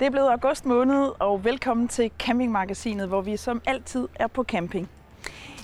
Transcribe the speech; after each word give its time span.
Det 0.00 0.06
er 0.06 0.10
blevet 0.10 0.28
august 0.28 0.66
måned, 0.66 1.12
og 1.18 1.44
velkommen 1.44 1.88
til 1.88 2.10
Campingmagasinet, 2.18 3.08
hvor 3.08 3.20
vi 3.20 3.36
som 3.36 3.62
altid 3.66 4.08
er 4.14 4.26
på 4.26 4.44
camping. 4.44 4.88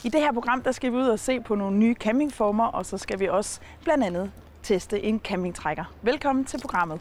I 0.04 0.08
det 0.08 0.20
her 0.20 0.32
program 0.32 0.62
der 0.62 0.72
skal 0.72 0.92
vi 0.92 0.96
ud 0.96 1.06
og 1.06 1.18
se 1.18 1.40
på 1.40 1.54
nogle 1.54 1.76
nye 1.76 1.94
campingformer, 1.94 2.66
og 2.66 2.86
så 2.86 2.98
skal 2.98 3.20
vi 3.20 3.28
også 3.28 3.60
blandt 3.84 4.04
andet 4.04 4.30
teste 4.62 5.02
en 5.02 5.20
campingtrækker. 5.24 5.84
Velkommen 6.02 6.44
til 6.44 6.60
programmet. 6.60 7.00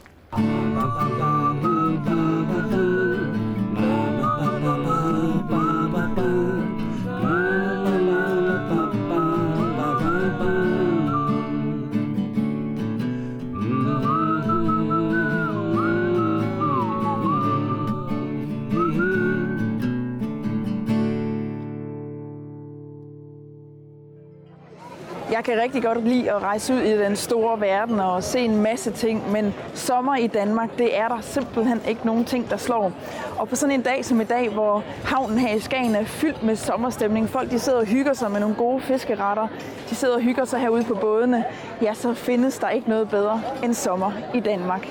Jeg 25.35 25.43
kan 25.43 25.61
rigtig 25.61 25.83
godt 25.83 26.07
lide 26.07 26.31
at 26.31 26.41
rejse 26.41 26.73
ud 26.73 26.79
i 26.79 26.97
den 26.97 27.15
store 27.15 27.61
verden 27.61 27.99
og 27.99 28.23
se 28.23 28.39
en 28.39 28.61
masse 28.61 28.91
ting, 28.91 29.31
men 29.31 29.53
sommer 29.73 30.15
i 30.15 30.27
Danmark, 30.27 30.77
det 30.77 30.97
er 30.97 31.07
der 31.07 31.21
simpelthen 31.21 31.81
ikke 31.87 32.05
nogen 32.05 32.25
ting, 32.25 32.49
der 32.49 32.57
slår. 32.57 32.91
Og 33.37 33.49
på 33.49 33.55
sådan 33.55 33.75
en 33.75 33.81
dag 33.81 34.05
som 34.05 34.21
i 34.21 34.23
dag, 34.23 34.49
hvor 34.49 34.83
havnen 35.03 35.37
her 35.37 35.55
i 35.55 35.59
Skagen 35.59 35.95
er 35.95 36.03
fyldt 36.03 36.43
med 36.43 36.55
sommerstemning, 36.55 37.29
folk 37.29 37.51
de 37.51 37.59
sidder 37.59 37.79
og 37.79 37.85
hygger 37.85 38.13
sig 38.13 38.31
med 38.31 38.39
nogle 38.39 38.55
gode 38.55 38.81
fiskeretter, 38.81 39.47
de 39.89 39.95
sidder 39.95 40.15
og 40.15 40.21
hygger 40.21 40.45
sig 40.45 40.59
herude 40.59 40.83
på 40.83 40.97
bådene, 41.01 41.45
ja, 41.81 41.93
så 41.93 42.13
findes 42.13 42.57
der 42.59 42.69
ikke 42.69 42.89
noget 42.89 43.09
bedre 43.09 43.41
end 43.63 43.73
sommer 43.73 44.11
i 44.33 44.39
Danmark. 44.39 44.87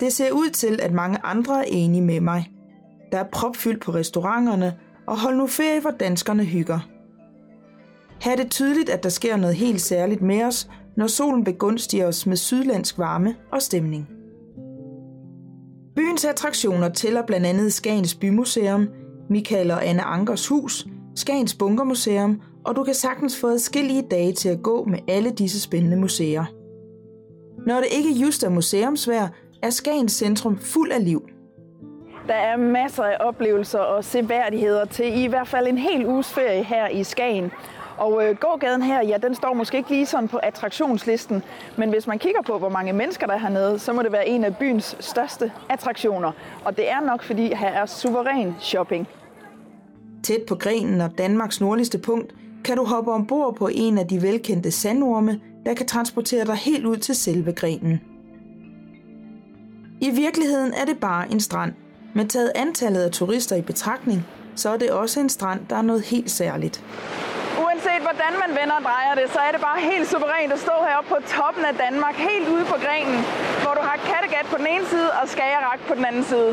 Det 0.00 0.12
ser 0.12 0.32
ud 0.32 0.50
til, 0.50 0.78
at 0.82 0.92
mange 0.92 1.18
andre 1.24 1.58
er 1.58 1.68
enige 1.68 2.02
med 2.02 2.20
mig. 2.20 2.50
Der 3.12 3.18
er 3.18 3.28
propfyldt 3.32 3.82
på 3.82 3.92
restauranterne, 3.92 4.74
og 5.06 5.20
hold 5.20 5.36
nu 5.36 5.46
ferie, 5.46 5.80
hvor 5.80 5.90
danskerne 5.90 6.44
hygger. 6.44 6.93
Her 8.24 8.32
er 8.32 8.36
det 8.36 8.50
tydeligt, 8.50 8.88
at 8.88 9.02
der 9.02 9.08
sker 9.08 9.36
noget 9.36 9.56
helt 9.56 9.80
særligt 9.80 10.22
med 10.22 10.42
os, 10.42 10.68
når 10.96 11.06
solen 11.06 11.44
begunstiger 11.44 12.06
os 12.06 12.26
med 12.26 12.36
sydlandsk 12.36 12.98
varme 12.98 13.34
og 13.52 13.62
stemning. 13.62 14.08
Byens 15.96 16.24
attraktioner 16.24 16.88
tæller 16.88 17.22
blandt 17.26 17.46
andet 17.46 17.72
Skagens 17.72 18.14
Bymuseum, 18.14 18.88
Michael 19.30 19.70
og 19.70 19.86
Anne 19.86 20.02
Ankers 20.02 20.48
Hus, 20.48 20.86
Skagens 21.16 21.54
Bunkermuseum, 21.54 22.40
og 22.64 22.76
du 22.76 22.84
kan 22.84 22.94
sagtens 22.94 23.40
få 23.40 23.48
adskillige 23.48 24.02
dage 24.10 24.32
til 24.32 24.48
at 24.48 24.62
gå 24.62 24.84
med 24.84 24.98
alle 25.08 25.30
disse 25.30 25.60
spændende 25.60 25.96
museer. 25.96 26.44
Når 27.66 27.76
det 27.76 27.88
ikke 27.90 28.10
just 28.10 28.42
er 28.42 28.48
museumsvær, 28.48 29.28
er 29.62 29.70
Skagens 29.70 30.12
centrum 30.12 30.58
fuld 30.58 30.92
af 30.92 31.04
liv. 31.04 31.28
Der 32.26 32.34
er 32.34 32.56
masser 32.56 33.04
af 33.04 33.16
oplevelser 33.20 33.78
og 33.78 34.04
seværdigheder 34.04 34.84
til 34.84 35.22
i 35.22 35.26
hvert 35.26 35.48
fald 35.48 35.66
en 35.66 35.78
hel 35.78 36.06
uges 36.06 36.32
ferie 36.32 36.64
her 36.64 36.88
i 36.88 37.04
Skagen. 37.04 37.50
Og 37.98 38.24
øh, 38.24 38.36
gågaden 38.36 38.82
her, 38.82 39.02
ja, 39.02 39.16
den 39.22 39.34
står 39.34 39.54
måske 39.54 39.76
ikke 39.76 39.90
lige 39.90 40.06
sådan 40.06 40.28
på 40.28 40.36
attraktionslisten, 40.36 41.42
men 41.76 41.90
hvis 41.90 42.06
man 42.06 42.18
kigger 42.18 42.42
på, 42.42 42.58
hvor 42.58 42.68
mange 42.68 42.92
mennesker 42.92 43.26
der 43.26 43.34
er 43.34 43.38
hernede, 43.38 43.78
så 43.78 43.92
må 43.92 44.02
det 44.02 44.12
være 44.12 44.28
en 44.28 44.44
af 44.44 44.56
byens 44.56 44.96
største 45.00 45.52
attraktioner. 45.68 46.32
Og 46.64 46.76
det 46.76 46.90
er 46.90 47.00
nok, 47.00 47.22
fordi 47.22 47.54
her 47.54 47.68
er 47.68 47.86
suveræn 47.86 48.54
shopping. 48.60 49.08
Tæt 50.22 50.42
på 50.48 50.54
grenen 50.54 51.00
og 51.00 51.18
Danmarks 51.18 51.60
nordligste 51.60 51.98
punkt 51.98 52.34
kan 52.64 52.76
du 52.76 52.84
hoppe 52.84 53.12
ombord 53.12 53.56
på 53.56 53.68
en 53.72 53.98
af 53.98 54.06
de 54.06 54.22
velkendte 54.22 54.70
sandorme, 54.70 55.40
der 55.66 55.74
kan 55.74 55.86
transportere 55.86 56.44
dig 56.44 56.54
helt 56.54 56.86
ud 56.86 56.96
til 56.96 57.14
selve 57.14 57.52
grenen. 57.52 58.00
I 60.00 60.10
virkeligheden 60.10 60.72
er 60.72 60.84
det 60.84 60.98
bare 61.00 61.32
en 61.32 61.40
strand, 61.40 61.72
men 62.14 62.28
taget 62.28 62.52
antallet 62.54 63.00
af 63.00 63.10
turister 63.10 63.56
i 63.56 63.62
betragtning, 63.62 64.26
så 64.54 64.68
er 64.68 64.76
det 64.76 64.90
også 64.90 65.20
en 65.20 65.28
strand, 65.28 65.60
der 65.70 65.76
er 65.76 65.82
noget 65.82 66.02
helt 66.02 66.30
særligt. 66.30 66.84
Uanset 67.84 68.02
hvordan 68.02 68.34
man 68.44 68.50
vender 68.60 68.74
og 68.80 68.82
drejer 68.82 69.14
det, 69.14 69.26
så 69.32 69.38
er 69.46 69.52
det 69.52 69.60
bare 69.60 69.80
helt 69.80 70.08
suverænt 70.08 70.52
at 70.52 70.60
stå 70.66 70.72
heroppe 70.86 71.08
på 71.14 71.18
toppen 71.36 71.64
af 71.64 71.74
Danmark, 71.84 72.14
helt 72.14 72.48
ude 72.48 72.64
på 72.64 72.76
grenen, 72.84 73.18
hvor 73.62 73.74
du 73.78 73.82
har 73.88 73.96
Kattegat 74.10 74.46
på 74.52 74.56
den 74.58 74.66
ene 74.66 74.86
side 74.86 75.08
og 75.22 75.28
Skagerrak 75.28 75.80
på 75.88 75.94
den 75.94 76.04
anden 76.04 76.24
side. 76.24 76.50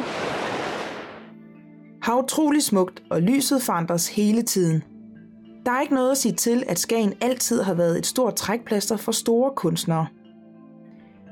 Har 2.04 2.16
utrolig 2.24 2.64
smukt, 2.64 3.04
og 3.10 3.22
lyset 3.22 3.64
forandres 3.64 4.08
hele 4.08 4.42
tiden. 4.42 4.84
Der 5.66 5.72
er 5.72 5.82
ikke 5.82 5.94
noget 5.94 6.12
at 6.12 6.18
sige 6.18 6.36
til, 6.36 6.64
at 6.68 6.80
Skagen 6.80 7.14
altid 7.22 7.62
har 7.62 7.74
været 7.74 7.98
et 7.98 8.06
stort 8.06 8.36
trækplaster 8.36 8.98
for 8.98 9.12
store 9.12 9.52
kunstnere. 9.56 10.08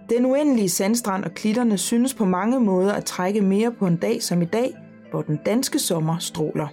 Den 0.10 0.26
uendelige 0.26 0.70
sandstrand 0.70 1.24
og 1.24 1.32
klitterne 1.32 1.78
synes 1.78 2.14
på 2.14 2.26
mange 2.26 2.60
måder 2.60 2.94
at 2.94 3.06
trække 3.06 3.42
mere 3.42 3.72
på 3.72 3.88
en 3.88 3.98
dag 3.98 4.24
som 4.24 4.42
i 4.42 4.46
dag, 4.46 4.78
hvor 5.12 5.22
den 5.22 5.40
danske 5.46 5.80
sommer 5.80 6.18
stråler. 6.18 6.68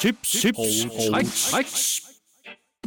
Tips, 0.00 0.30
tips, 0.30 0.58
tricks, 1.12 1.50
tricks. 1.50 2.00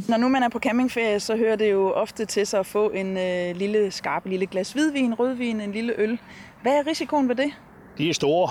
Når 0.09 0.17
nu 0.17 0.27
man 0.29 0.43
er 0.43 0.49
på 0.49 0.59
campingferie, 0.59 1.19
så 1.19 1.35
hører 1.37 1.55
det 1.55 1.71
jo 1.71 1.91
ofte 1.91 2.25
til 2.25 2.47
sig 2.47 2.59
at 2.59 2.65
få 2.65 2.89
en 2.89 3.17
øh, 3.17 3.55
lille 3.55 3.91
skarp 3.91 4.25
lille 4.25 4.45
glas 4.45 4.71
hvidvin, 4.73 5.13
rødvin, 5.13 5.61
en 5.61 5.71
lille 5.71 5.93
øl. 5.97 6.19
Hvad 6.61 6.71
er 6.73 6.87
risikoen 6.87 7.29
ved 7.29 7.35
det? 7.35 7.51
De 7.97 8.09
er 8.09 8.13
store. 8.13 8.49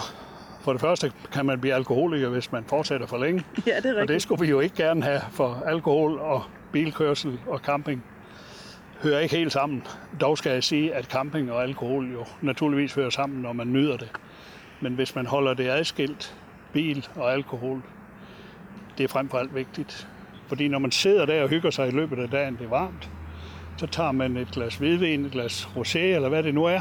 For 0.61 0.73
det 0.73 0.81
første 0.81 1.13
kan 1.33 1.47
man 1.47 1.61
blive 1.61 1.75
alkoholiker, 1.75 2.29
hvis 2.29 2.53
man 2.53 2.65
fortsætter 2.65 3.07
for 3.07 3.19
længe. 3.19 3.45
Ja, 3.67 3.77
det 3.77 3.85
er 3.87 3.91
Og 3.91 3.95
det 3.95 3.97
rigtigt. 4.01 4.23
skulle 4.23 4.41
vi 4.41 4.51
jo 4.51 4.61
ikke 4.61 4.77
gerne 4.77 5.03
have, 5.03 5.21
for 5.33 5.63
alkohol 5.67 6.19
og 6.19 6.43
bilkørsel 6.73 7.41
og 7.47 7.59
camping 7.59 8.05
hører 9.03 9.21
ikke 9.21 9.37
helt 9.37 9.53
sammen. 9.53 9.87
Dog 10.21 10.39
skal 10.39 10.53
jeg 10.53 10.65
sige, 10.65 10.95
at 10.95 11.05
camping 11.05 11.53
og 11.53 11.63
alkohol 11.63 12.13
jo 12.13 12.25
naturligvis 12.41 12.95
hører 12.95 13.11
sammen, 13.11 13.43
når 13.43 13.53
man 13.53 13.73
nyder 13.73 13.97
det. 13.97 14.09
Men 14.81 14.95
hvis 14.95 15.15
man 15.15 15.27
holder 15.27 15.55
det 15.55 15.69
adskilt, 15.69 16.35
bil 16.73 17.07
og 17.17 17.33
alkohol, 17.33 17.83
det 18.99 19.05
er 19.05 19.09
frem 19.09 19.29
for 19.29 19.39
alt 19.39 19.55
vigtigt. 19.55 20.09
Fordi 20.47 20.69
når 20.69 20.79
man 20.79 20.91
sidder 20.91 21.27
der 21.27 21.43
og 21.43 21.49
hygger 21.49 21.71
sig 21.71 21.89
i 21.89 21.91
løbet 21.91 22.19
af 22.19 22.29
dagen, 22.29 22.57
det 22.57 22.65
er 22.65 22.69
varmt, 22.69 23.11
så 23.77 23.87
tager 23.87 24.13
man 24.13 24.37
et 24.37 24.49
glas 24.53 24.77
hvidvin, 24.77 25.25
et 25.25 25.33
glas 25.33 25.69
rosé, 25.77 25.99
eller 25.99 26.29
hvad 26.29 26.43
det 26.43 26.55
nu 26.55 26.65
er. 26.65 26.81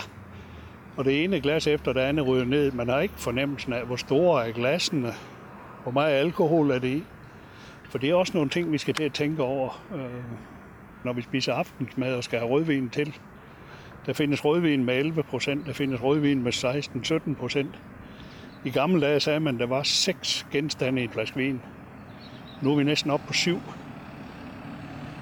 Og 0.97 1.05
det 1.05 1.23
ene 1.23 1.41
glas 1.41 1.67
efter 1.67 1.94
det 1.94 1.99
andet 1.99 2.27
ryger 2.27 2.45
ned. 2.45 2.72
Man 2.72 2.89
har 2.89 2.99
ikke 2.99 3.13
fornemmelsen 3.17 3.73
af, 3.73 3.85
hvor 3.85 3.95
store 3.95 4.47
er 4.47 4.51
glassene, 4.51 5.13
hvor 5.83 5.91
meget 5.91 6.13
alkohol 6.13 6.72
er 6.72 6.79
det 6.79 6.88
i. 6.88 7.03
For 7.89 7.97
det 7.97 8.09
er 8.09 8.16
også 8.16 8.33
nogle 8.35 8.49
ting, 8.49 8.72
vi 8.72 8.78
skal 8.78 8.93
til 8.93 9.03
at 9.03 9.13
tænke 9.13 9.43
over, 9.43 9.83
øh, 9.95 10.23
når 11.03 11.13
vi 11.13 11.22
spiser 11.22 11.53
aftensmad 11.53 12.16
og 12.16 12.23
skal 12.23 12.39
have 12.39 12.51
rødvin 12.51 12.89
til. 12.89 13.17
Der 14.05 14.13
findes 14.13 14.45
rødvin 14.45 14.85
med 14.85 14.97
11 14.97 15.23
procent, 15.23 15.66
der 15.66 15.73
findes 15.73 16.03
rødvin 16.03 16.43
med 16.43 16.53
16-17 17.33 17.35
procent. 17.35 17.79
I 18.66 18.69
gamle 18.69 19.01
dage 19.01 19.19
sagde 19.19 19.39
man, 19.39 19.55
at 19.55 19.59
der 19.59 19.67
var 19.67 19.83
seks 19.83 20.47
genstande 20.51 21.01
i 21.01 21.03
en 21.03 21.09
flaske 21.09 21.38
vin. 21.38 21.61
Nu 22.61 22.72
er 22.72 22.75
vi 22.75 22.83
næsten 22.83 23.11
oppe 23.11 23.27
på 23.27 23.33
syv. 23.33 23.61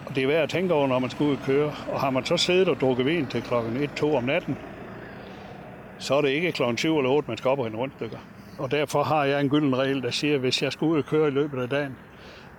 Og 0.05 0.15
det 0.15 0.23
er 0.23 0.27
værd 0.27 0.43
at 0.43 0.49
tænke 0.49 0.73
over, 0.73 0.87
når 0.87 0.99
man 0.99 1.09
skal 1.09 1.25
ud 1.25 1.31
og 1.31 1.41
køre. 1.45 1.73
Og 1.91 2.01
har 2.01 2.09
man 2.09 2.25
så 2.25 2.37
siddet 2.37 2.67
og 2.69 2.81
drukket 2.81 3.05
vin 3.05 3.25
til 3.25 3.41
klokken 3.41 3.83
1-2 3.83 4.05
om 4.05 4.23
natten, 4.23 4.57
så 5.99 6.15
er 6.15 6.21
det 6.21 6.29
ikke 6.29 6.51
klokken 6.51 6.77
7 6.77 6.97
eller 6.97 7.11
8, 7.11 7.27
man 7.27 7.37
skal 7.37 7.49
op 7.49 7.59
og 7.59 7.65
hente 7.65 7.79
rundstykker. 7.79 8.17
Og 8.57 8.71
derfor 8.71 9.03
har 9.03 9.23
jeg 9.23 9.41
en 9.41 9.49
gylden 9.49 9.77
regel, 9.77 10.01
der 10.01 10.11
siger, 10.11 10.33
at 10.33 10.39
hvis 10.39 10.63
jeg 10.63 10.71
skal 10.71 10.85
ud 10.85 10.97
og 10.97 11.05
køre 11.05 11.27
i 11.27 11.31
løbet 11.31 11.61
af 11.61 11.69
dagen, 11.69 11.95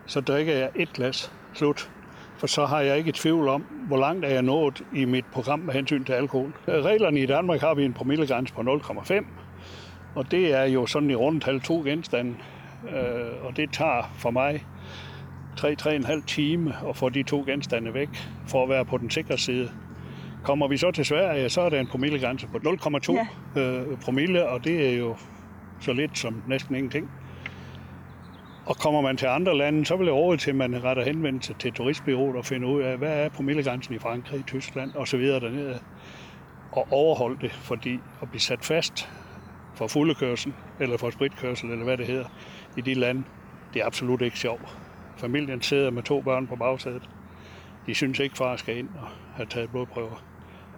så 0.07 0.21
drikker 0.21 0.53
jeg 0.53 0.71
et 0.75 0.93
glas 0.93 1.33
slut. 1.55 1.91
For 2.39 2.47
så 2.47 2.67
har 2.67 2.81
jeg 2.81 2.99
ikke 2.99 3.09
i 3.09 3.13
tvivl 3.13 3.49
om, 3.49 3.65
hvor 3.87 3.97
langt 3.97 4.25
er 4.25 4.29
jeg 4.29 4.43
nået 4.43 4.83
i 4.95 5.05
mit 5.05 5.25
program 5.33 5.59
med 5.59 5.75
hensyn 5.75 6.05
til 6.05 6.13
alkohol. 6.13 6.53
Reglerne 6.69 7.21
i 7.21 7.27
Danmark 7.27 7.61
har 7.61 7.75
vi 7.75 7.85
en 7.85 7.93
promillegrænse 7.93 8.55
på 8.55 8.61
0,5, 8.61 9.25
og 10.15 10.31
det 10.31 10.55
er 10.55 10.65
jo 10.65 10.87
sådan 10.87 11.11
i 11.11 11.15
rundtal 11.15 11.61
to 11.61 11.83
genstande. 11.85 12.35
Øh, 12.89 13.45
og 13.47 13.57
det 13.57 13.73
tager 13.73 14.13
for 14.15 14.31
mig 14.31 14.65
3-3,5 15.61 16.27
time 16.27 16.75
at 16.89 16.97
få 16.97 17.09
de 17.09 17.23
to 17.23 17.45
genstande 17.47 17.95
væk, 17.95 18.09
for 18.47 18.63
at 18.63 18.69
være 18.69 18.85
på 18.85 18.99
den 18.99 19.11
sikre 19.11 19.39
side. 19.39 19.71
Kommer 20.45 20.69
vi 20.69 20.77
så 20.77 20.91
til 20.91 21.05
Sverige, 21.05 21.49
så 21.49 21.61
er 21.61 21.69
der 21.69 21.81
en 21.81 21.87
promillegrænse 21.87 22.47
på 22.47 22.59
0,2 22.59 23.13
ja. 23.57 23.61
øh, 23.61 23.99
promille, 24.01 24.49
og 24.49 24.65
det 24.65 24.93
er 24.93 24.97
jo 24.97 25.17
så 25.81 25.93
lidt 25.93 26.19
som 26.19 26.43
næsten 26.47 26.75
ingenting. 26.75 27.11
Og 28.67 28.77
kommer 28.77 29.01
man 29.01 29.17
til 29.17 29.27
andre 29.27 29.57
lande, 29.57 29.87
så 29.87 29.97
vil 29.97 30.05
jeg 30.05 30.15
over 30.15 30.37
til, 30.37 30.51
at 30.51 30.57
man 30.57 30.85
retter 30.85 31.05
henvendelse 31.05 31.55
til 31.59 31.73
turistbyrådet 31.73 32.37
og 32.37 32.45
finder 32.45 32.69
ud 32.69 32.83
af, 32.83 32.99
hvad 32.99 33.25
er 33.25 33.29
promillegrænsen 33.29 33.95
i 33.95 33.99
Frankrig, 33.99 34.47
Tyskland 34.47 34.91
osv. 34.95 35.21
dernede. 35.21 35.79
Og 36.73 36.89
overholde 36.91 37.39
det, 37.41 37.53
fordi 37.53 37.99
at 38.23 38.31
blive 38.31 38.41
sat 38.41 38.65
fast 38.65 39.09
for 39.75 39.87
fuldekørsel, 39.87 40.53
eller 40.81 40.97
for 40.97 41.11
spritkørsel, 41.11 41.71
eller 41.71 41.85
hvad 41.85 41.97
det 41.97 42.07
hedder, 42.07 42.25
i 42.77 42.81
de 42.81 42.95
lande, 42.95 43.23
det 43.75 43.83
er 43.83 43.87
absolut 43.87 44.23
ikke 44.23 44.39
sjovt. 44.39 44.79
Familien 45.17 45.63
sidder 45.63 45.91
med 45.91 46.03
to 46.03 46.21
børn 46.21 46.47
på 46.47 46.57
bagsædet. 46.57 47.09
De 47.87 47.95
synes 47.95 48.19
ikke, 48.19 48.37
far 48.37 48.57
skal 48.57 48.77
ind 48.77 48.89
og 48.89 49.09
have 49.35 49.47
taget 49.47 49.71
blodprøver. 49.71 50.25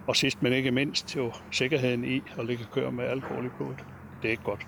Og 0.07 0.15
sidst, 0.15 0.43
men 0.43 0.53
ikke 0.53 0.71
mindst, 0.71 1.15
jo 1.15 1.31
sikkerheden 1.51 2.03
i 2.03 2.21
at 2.37 2.45
ligge 2.45 2.63
og 2.63 2.71
køre 2.71 2.91
med 2.91 3.05
alkohol 3.05 3.45
i 3.45 3.49
blodet. 3.57 3.85
Det 4.21 4.27
er 4.27 4.31
ikke 4.31 4.43
godt. 4.43 4.67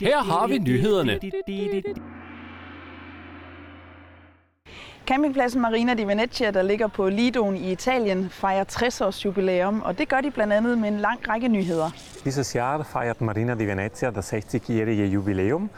Her 0.00 0.22
har 0.22 0.46
vi 0.46 0.58
nyhederne. 0.58 1.18
Campingpladsen 5.08 5.60
Marina 5.60 5.94
di 5.94 6.06
Venezia, 6.06 6.50
der 6.50 6.62
ligger 6.62 6.88
på 6.88 7.08
Lidoen 7.08 7.56
i 7.56 7.72
Italien, 7.72 8.30
fejrer 8.30 8.64
60 8.64 9.00
års 9.00 9.24
jubilæum, 9.24 9.82
og 9.82 9.98
det 9.98 10.08
gør 10.08 10.20
de 10.20 10.30
blandt 10.30 10.52
andet 10.52 10.78
med 10.78 10.88
en 10.88 10.98
lang 10.98 11.28
række 11.28 11.48
nyheder. 11.48 11.90
Dieses 12.24 12.54
Jahr 12.54 12.82
feiert 12.82 13.20
Marina 13.20 13.54
di 13.54 13.66
Venezia 13.66 14.10
das 14.10 14.32
60-jährige 14.32 15.06
Jubiläum 15.06 15.70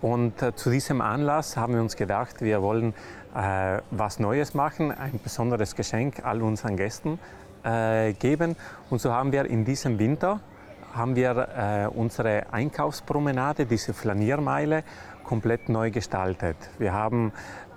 und 0.00 0.42
äh, 0.42 0.56
zu 0.56 0.70
diesem 0.70 1.00
Anlass 1.00 1.56
haben 1.56 1.74
wir 1.74 1.82
uns 1.82 1.96
gedacht, 1.96 2.40
wir 2.40 2.62
wollen 2.62 2.94
äh, 3.36 3.80
was 3.90 4.18
Neues 4.20 4.54
machen, 4.54 4.90
ein 4.90 5.20
besonderes 5.22 5.74
Geschenk 5.74 6.24
all 6.24 6.42
unseren 6.42 6.76
Gästen 6.76 7.18
äh, 7.64 8.14
geben. 8.14 8.56
Und 8.88 9.02
so 9.02 9.12
haben 9.12 9.32
wir 9.32 9.44
in 9.44 9.66
diesem 9.66 9.98
Winter 9.98 10.40
haben 10.94 11.14
wir 11.14 11.30
äh, 11.36 11.86
unsere 11.98 12.46
Einkaufspromenade, 12.52 13.66
diese 13.66 13.92
Flaniermeile, 13.92 14.82
komplett 15.24 15.68
neu 15.68 15.90
gestaltet. 15.90 16.56
Wir 16.78 16.94
haben 16.94 17.32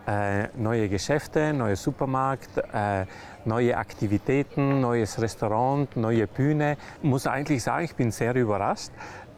äh, 0.08 0.48
neue 0.56 0.90
Geschäfte, 0.90 1.54
neue 1.54 1.76
Supermarkt, 1.76 2.58
äh, 2.58 3.06
neue 3.46 3.78
Aktivitäten, 3.78 4.82
neues 4.82 5.22
Restaurant, 5.22 5.96
neue 5.96 6.28
Bühne. 6.28 6.78
Ich 7.02 7.10
muss 7.10 7.28
eigentlich 7.28 7.64
sagen, 7.64 7.86
ich 7.86 7.96
bin 7.96 8.12
sehr 8.12 8.36
überrascht. 8.36 8.92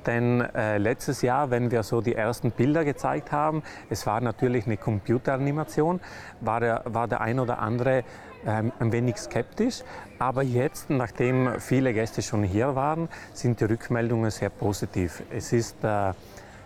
Denn 0.06 0.42
äh, 0.42 0.78
letztes 0.78 1.22
Jahr, 1.22 1.50
wenn 1.50 1.72
wir 1.72 1.84
so 1.84 2.02
die 2.02 2.16
ersten 2.16 2.52
Bilder 2.52 2.84
gezeigt 2.84 3.32
haben, 3.32 3.64
es 3.90 4.06
war 4.06 4.20
natürlich 4.22 4.66
eine 4.66 4.78
Computeranimation, 4.78 6.02
war 6.42 6.60
der, 6.60 6.82
war 6.86 7.08
der 7.08 7.22
ein 7.22 7.40
oder 7.40 7.60
andere 7.60 8.04
ähm, 8.46 8.74
ein 8.80 8.92
wenig 8.92 9.18
skeptisch. 9.18 9.84
Aber 10.20 10.44
jetzt, 10.44 10.90
nachdem 10.90 11.60
viele 11.60 11.94
Gäste 11.94 12.22
schon 12.22 12.44
hier 12.44 12.76
waren, 12.76 13.08
sind 13.34 13.62
die 13.62 13.66
Rückmeldungen 13.66 14.32
sehr 14.32 14.50
positiv. 14.50 15.24
Es 15.32 15.54
ist 15.54 15.84
äh, 15.84 16.14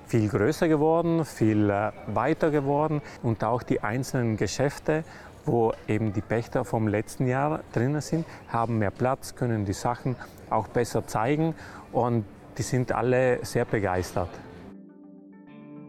viel 0.08 0.30
größer 0.30 0.68
geworden, 0.68 1.26
viel 1.26 1.70
äh, 1.70 1.92
weiter 2.08 2.50
geworden 2.50 3.02
und 3.24 3.44
auch 3.44 3.64
die 3.64 3.82
einzelnen 3.82 4.38
Geschäfte, 4.38 5.04
wo 5.46 5.74
eben 5.88 6.14
die 6.14 6.22
Pächter 6.22 6.66
vom 6.66 6.88
letzten 6.88 7.28
Jahr 7.28 7.62
drinnen 7.74 8.02
sind, 8.02 8.26
haben 8.50 8.80
mehr 8.80 8.92
Platz, 8.92 9.36
können 9.36 9.66
die 9.66 9.74
Sachen 9.74 10.16
auch 10.50 10.68
besser 10.68 11.06
zeigen 11.08 11.56
und 11.92 12.26
die 12.58 12.64
sind 12.64 12.92
alle 12.92 13.40
sehr 13.44 13.66
begeistert. 13.66 14.30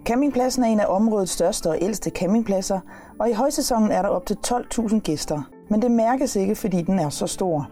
Campingpladsen 0.04 0.64
er 0.64 0.68
en 0.68 0.80
af 0.80 0.86
områdets 0.88 1.32
største 1.32 1.70
og 1.70 1.78
ældste 1.80 2.10
campingpladser, 2.10 2.80
og 3.18 3.30
i 3.30 3.32
højsæsonen 3.32 3.90
er 3.90 4.02
der 4.02 4.08
op 4.08 4.26
til 4.26 4.36
12.000 4.46 5.00
gæster. 5.00 5.42
Men 5.68 5.82
det 5.82 5.90
mærkes 5.90 6.36
ikke, 6.36 6.54
fordi 6.54 6.82
den 6.82 6.98
er 6.98 7.08
så 7.08 7.26
stor. 7.26 7.70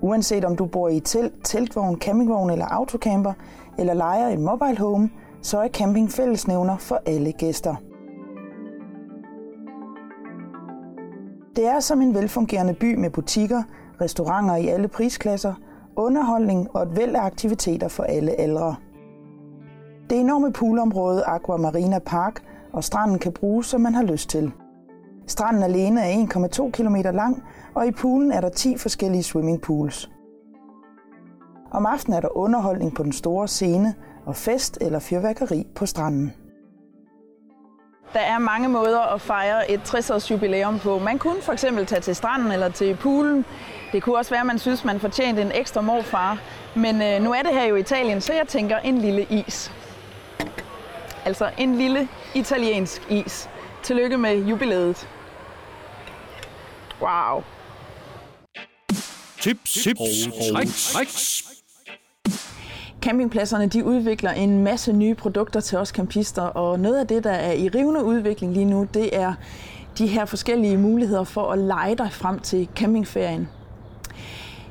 Uanset 0.00 0.44
om 0.44 0.56
du 0.56 0.66
bor 0.66 0.88
i 0.88 1.00
telt, 1.00 1.32
teltvogn, 1.44 2.00
campingvogn 2.00 2.50
eller 2.50 2.66
autocamper, 2.66 3.32
eller 3.78 3.94
lejer 3.94 4.28
et 4.28 4.40
mobile 4.40 4.78
home, 4.78 5.10
så 5.42 5.58
er 5.58 5.68
camping 5.68 6.10
fællesnævner 6.10 6.76
for 6.76 7.02
alle 7.06 7.32
gæster. 7.32 7.74
Det 11.56 11.66
er 11.66 11.80
som 11.80 12.02
en 12.02 12.14
velfungerende 12.14 12.74
by 12.74 12.94
med 12.94 13.10
butikker, 13.10 13.62
restauranter 14.00 14.56
i 14.56 14.68
alle 14.68 14.88
prisklasser, 14.88 15.54
underholdning 15.96 16.76
og 16.76 16.82
et 16.82 16.96
væld 16.96 17.16
af 17.16 17.20
aktiviteter 17.20 17.88
for 17.88 18.02
alle 18.02 18.40
aldre. 18.40 18.74
Det 20.10 20.20
enorme 20.20 20.52
poolområde 20.52 21.24
Aqua 21.24 21.56
Marina 21.56 21.98
Park 21.98 22.42
og 22.72 22.84
stranden 22.84 23.18
kan 23.18 23.32
bruges, 23.32 23.66
som 23.66 23.80
man 23.80 23.94
har 23.94 24.02
lyst 24.02 24.30
til. 24.30 24.52
Stranden 25.26 25.62
alene 25.62 26.00
er 26.00 26.26
1,2 26.26 26.70
km 26.70 26.96
lang, 26.96 27.42
og 27.74 27.86
i 27.86 27.90
poolen 27.90 28.32
er 28.32 28.40
der 28.40 28.48
10 28.48 28.76
forskellige 28.76 29.22
swimmingpools. 29.22 30.10
Om 31.70 31.86
aftenen 31.86 32.16
er 32.16 32.20
der 32.20 32.36
underholdning 32.36 32.94
på 32.94 33.02
den 33.02 33.12
store 33.12 33.48
scene 33.48 33.94
og 34.26 34.36
fest 34.36 34.78
eller 34.80 34.98
fyrværkeri 34.98 35.66
på 35.74 35.86
stranden. 35.86 36.32
Der 38.12 38.20
er 38.20 38.38
mange 38.38 38.68
måder 38.68 39.00
at 39.00 39.20
fejre 39.20 39.70
et 39.70 39.80
60-års 39.80 40.30
jubilæum 40.30 40.78
på. 40.78 40.98
Man 40.98 41.18
kunne 41.18 41.42
for 41.42 41.52
eksempel 41.52 41.86
tage 41.86 42.00
til 42.00 42.16
stranden 42.16 42.52
eller 42.52 42.68
til 42.68 42.96
poolen. 42.96 43.44
Det 43.92 44.02
kunne 44.02 44.16
også 44.16 44.30
være, 44.30 44.40
at 44.40 44.46
man 44.46 44.58
synes, 44.58 44.84
man 44.84 45.00
fortjente 45.00 45.42
en 45.42 45.52
ekstra 45.52 45.80
morfar. 45.80 46.38
Men 46.76 47.02
øh, 47.02 47.22
nu 47.22 47.32
er 47.32 47.42
det 47.42 47.52
her 47.52 47.64
jo 47.64 47.76
Italien, 47.76 48.20
så 48.20 48.32
jeg 48.32 48.48
tænker 48.48 48.78
en 48.78 48.98
lille 48.98 49.26
is. 49.30 49.72
Altså 51.24 51.50
en 51.58 51.76
lille 51.78 52.08
italiensk 52.34 53.10
is. 53.10 53.48
Tillykke 53.82 54.18
med 54.18 54.36
jubilæet. 54.46 55.08
Wow. 57.00 57.42
Tips, 59.40 59.72
tips 59.72 60.00
og 60.54 60.66
tricks. 60.66 61.44
Campingpladserne 63.02 63.66
de 63.66 63.84
udvikler 63.84 64.30
en 64.30 64.64
masse 64.64 64.92
nye 64.92 65.14
produkter 65.14 65.60
til 65.60 65.78
os 65.78 65.88
campister, 65.88 66.42
og 66.42 66.80
noget 66.80 66.98
af 66.98 67.06
det, 67.06 67.24
der 67.24 67.30
er 67.30 67.52
i 67.52 67.68
rivende 67.68 68.04
udvikling 68.04 68.52
lige 68.52 68.64
nu, 68.64 68.86
det 68.94 69.16
er 69.16 69.34
de 69.98 70.06
her 70.06 70.24
forskellige 70.24 70.76
muligheder 70.76 71.24
for 71.24 71.52
at 71.52 71.58
lege 71.58 71.94
dig 71.94 72.12
frem 72.12 72.38
til 72.38 72.68
campingferien. 72.76 73.48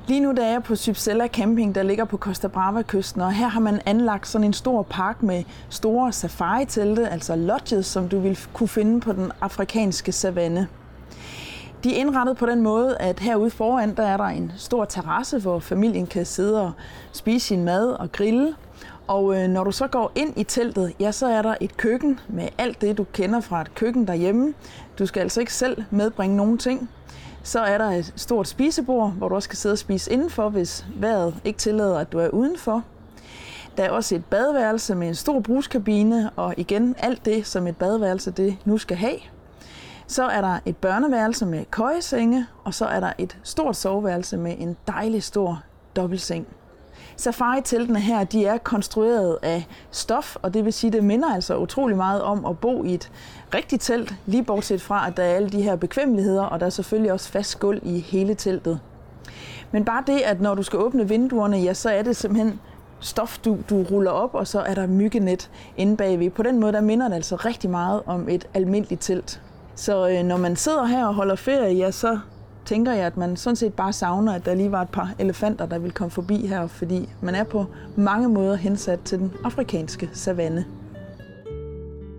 Lige 0.07 0.19
nu 0.19 0.31
der 0.31 0.43
er 0.43 0.51
jeg 0.51 0.63
på 0.63 0.75
Sybsella 0.75 1.27
Camping, 1.27 1.75
der 1.75 1.83
ligger 1.83 2.05
på 2.05 2.17
Costa 2.17 2.47
Brava-kysten, 2.47 3.21
og 3.21 3.33
her 3.33 3.47
har 3.47 3.59
man 3.59 3.81
anlagt 3.85 4.27
sådan 4.27 4.45
en 4.47 4.53
stor 4.53 4.81
park 4.81 5.23
med 5.23 5.43
store 5.69 6.11
safari-telte, 6.11 7.09
altså 7.09 7.35
lodges, 7.35 7.85
som 7.85 8.09
du 8.09 8.19
vil 8.19 8.39
kunne 8.53 8.67
finde 8.69 9.01
på 9.01 9.13
den 9.13 9.31
afrikanske 9.41 10.11
savanne. 10.11 10.67
De 11.83 11.95
er 11.95 11.99
indrettet 11.99 12.37
på 12.37 12.45
den 12.45 12.61
måde, 12.61 12.97
at 12.97 13.19
herude 13.19 13.49
foran, 13.49 13.95
der 13.95 14.03
er 14.03 14.17
der 14.17 14.23
en 14.23 14.51
stor 14.57 14.85
terrasse, 14.85 15.39
hvor 15.39 15.59
familien 15.59 16.07
kan 16.07 16.25
sidde 16.25 16.61
og 16.61 16.71
spise 17.11 17.47
sin 17.47 17.63
mad 17.63 17.87
og 17.89 18.11
grille. 18.11 18.55
Og 19.07 19.35
øh, 19.35 19.47
når 19.47 19.63
du 19.63 19.71
så 19.71 19.87
går 19.87 20.11
ind 20.15 20.37
i 20.37 20.43
teltet, 20.43 20.93
ja, 20.99 21.11
så 21.11 21.27
er 21.27 21.41
der 21.41 21.55
et 21.61 21.77
køkken 21.77 22.19
med 22.27 22.47
alt 22.57 22.81
det, 22.81 22.97
du 22.97 23.03
kender 23.03 23.39
fra 23.39 23.61
et 23.61 23.75
køkken 23.75 24.07
derhjemme. 24.07 24.53
Du 24.99 25.05
skal 25.05 25.21
altså 25.21 25.39
ikke 25.39 25.53
selv 25.53 25.83
medbringe 25.91 26.37
nogen 26.37 26.57
ting. 26.57 26.89
Så 27.43 27.59
er 27.59 27.77
der 27.77 27.89
et 27.89 28.13
stort 28.15 28.47
spisebord, 28.47 29.11
hvor 29.11 29.29
du 29.29 29.35
også 29.35 29.49
kan 29.49 29.57
sidde 29.57 29.73
og 29.73 29.77
spise 29.77 30.11
indenfor, 30.11 30.49
hvis 30.49 30.85
vejret 30.95 31.35
ikke 31.43 31.59
tillader, 31.59 31.99
at 31.99 32.11
du 32.11 32.19
er 32.19 32.29
udenfor. 32.29 32.83
Der 33.77 33.83
er 33.83 33.89
også 33.89 34.15
et 34.15 34.25
badeværelse 34.25 34.95
med 34.95 35.07
en 35.07 35.15
stor 35.15 35.39
bruskabine, 35.39 36.29
og 36.35 36.53
igen 36.57 36.95
alt 36.97 37.25
det, 37.25 37.47
som 37.47 37.67
et 37.67 37.77
badeværelse 37.77 38.31
det 38.31 38.57
nu 38.65 38.77
skal 38.77 38.97
have. 38.97 39.17
Så 40.11 40.23
er 40.23 40.41
der 40.41 40.59
et 40.65 40.77
børneværelse 40.77 41.45
med 41.45 41.65
køjesenge, 41.71 42.45
og 42.63 42.73
så 42.73 42.85
er 42.85 42.99
der 42.99 43.11
et 43.17 43.37
stort 43.43 43.75
soveværelse 43.75 44.37
med 44.37 44.55
en 44.59 44.77
dejlig 44.87 45.23
stor 45.23 45.63
dobbeltseng. 45.95 46.47
Safari-teltene 47.17 47.99
her, 47.99 48.23
de 48.23 48.45
er 48.45 48.57
konstrueret 48.57 49.37
af 49.41 49.67
stof, 49.91 50.35
og 50.41 50.53
det 50.53 50.65
vil 50.65 50.73
sige, 50.73 50.91
det 50.91 51.03
minder 51.03 51.33
altså 51.33 51.57
utrolig 51.57 51.97
meget 51.97 52.21
om 52.21 52.45
at 52.45 52.59
bo 52.59 52.83
i 52.83 52.93
et 52.93 53.11
rigtigt 53.53 53.81
telt, 53.81 54.15
lige 54.25 54.43
bortset 54.43 54.81
fra, 54.81 55.07
at 55.07 55.17
der 55.17 55.23
er 55.23 55.35
alle 55.35 55.49
de 55.49 55.61
her 55.61 55.75
bekvemmeligheder, 55.75 56.43
og 56.43 56.59
der 56.59 56.65
er 56.65 56.69
selvfølgelig 56.69 57.11
også 57.11 57.29
fast 57.29 57.59
gulv 57.59 57.79
i 57.83 57.99
hele 57.99 58.35
teltet. 58.35 58.79
Men 59.71 59.85
bare 59.85 60.03
det, 60.07 60.19
at 60.19 60.41
når 60.41 60.55
du 60.55 60.63
skal 60.63 60.79
åbne 60.79 61.07
vinduerne, 61.07 61.57
ja, 61.57 61.73
så 61.73 61.89
er 61.89 62.01
det 62.01 62.15
simpelthen 62.15 62.59
stof, 62.99 63.39
du, 63.39 63.57
du 63.69 63.83
ruller 63.83 64.11
op, 64.11 64.35
og 64.35 64.47
så 64.47 64.59
er 64.59 64.73
der 64.73 64.87
myggenet 64.87 65.49
inde 65.77 65.97
bagved. 65.97 66.29
På 66.29 66.43
den 66.43 66.59
måde, 66.59 66.73
der 66.73 66.81
minder 66.81 67.07
det 67.07 67.15
altså 67.15 67.35
rigtig 67.35 67.69
meget 67.69 68.01
om 68.05 68.29
et 68.29 68.47
almindeligt 68.53 69.01
telt. 69.01 69.41
Så 69.75 70.09
øh, 70.09 70.23
når 70.23 70.37
man 70.37 70.55
sidder 70.55 70.85
her 70.85 71.05
og 71.05 71.13
holder 71.13 71.35
ferie, 71.35 71.75
ja, 71.75 71.91
så 71.91 72.19
tænker 72.65 72.91
jeg, 72.91 73.05
at 73.05 73.17
man 73.17 73.37
sådan 73.37 73.55
set 73.55 73.73
bare 73.73 73.93
savner, 73.93 74.33
at 74.33 74.45
der 74.45 74.55
lige 74.55 74.71
var 74.71 74.81
et 74.81 74.89
par 74.89 75.13
elefanter, 75.19 75.65
der 75.65 75.79
ville 75.79 75.93
komme 75.93 76.11
forbi 76.11 76.47
her, 76.47 76.67
fordi 76.67 77.09
man 77.21 77.35
er 77.35 77.43
på 77.43 77.65
mange 77.95 78.29
måder 78.29 78.55
hensat 78.55 78.99
til 78.99 79.19
den 79.19 79.33
afrikanske 79.43 80.09
savanne. 80.13 80.65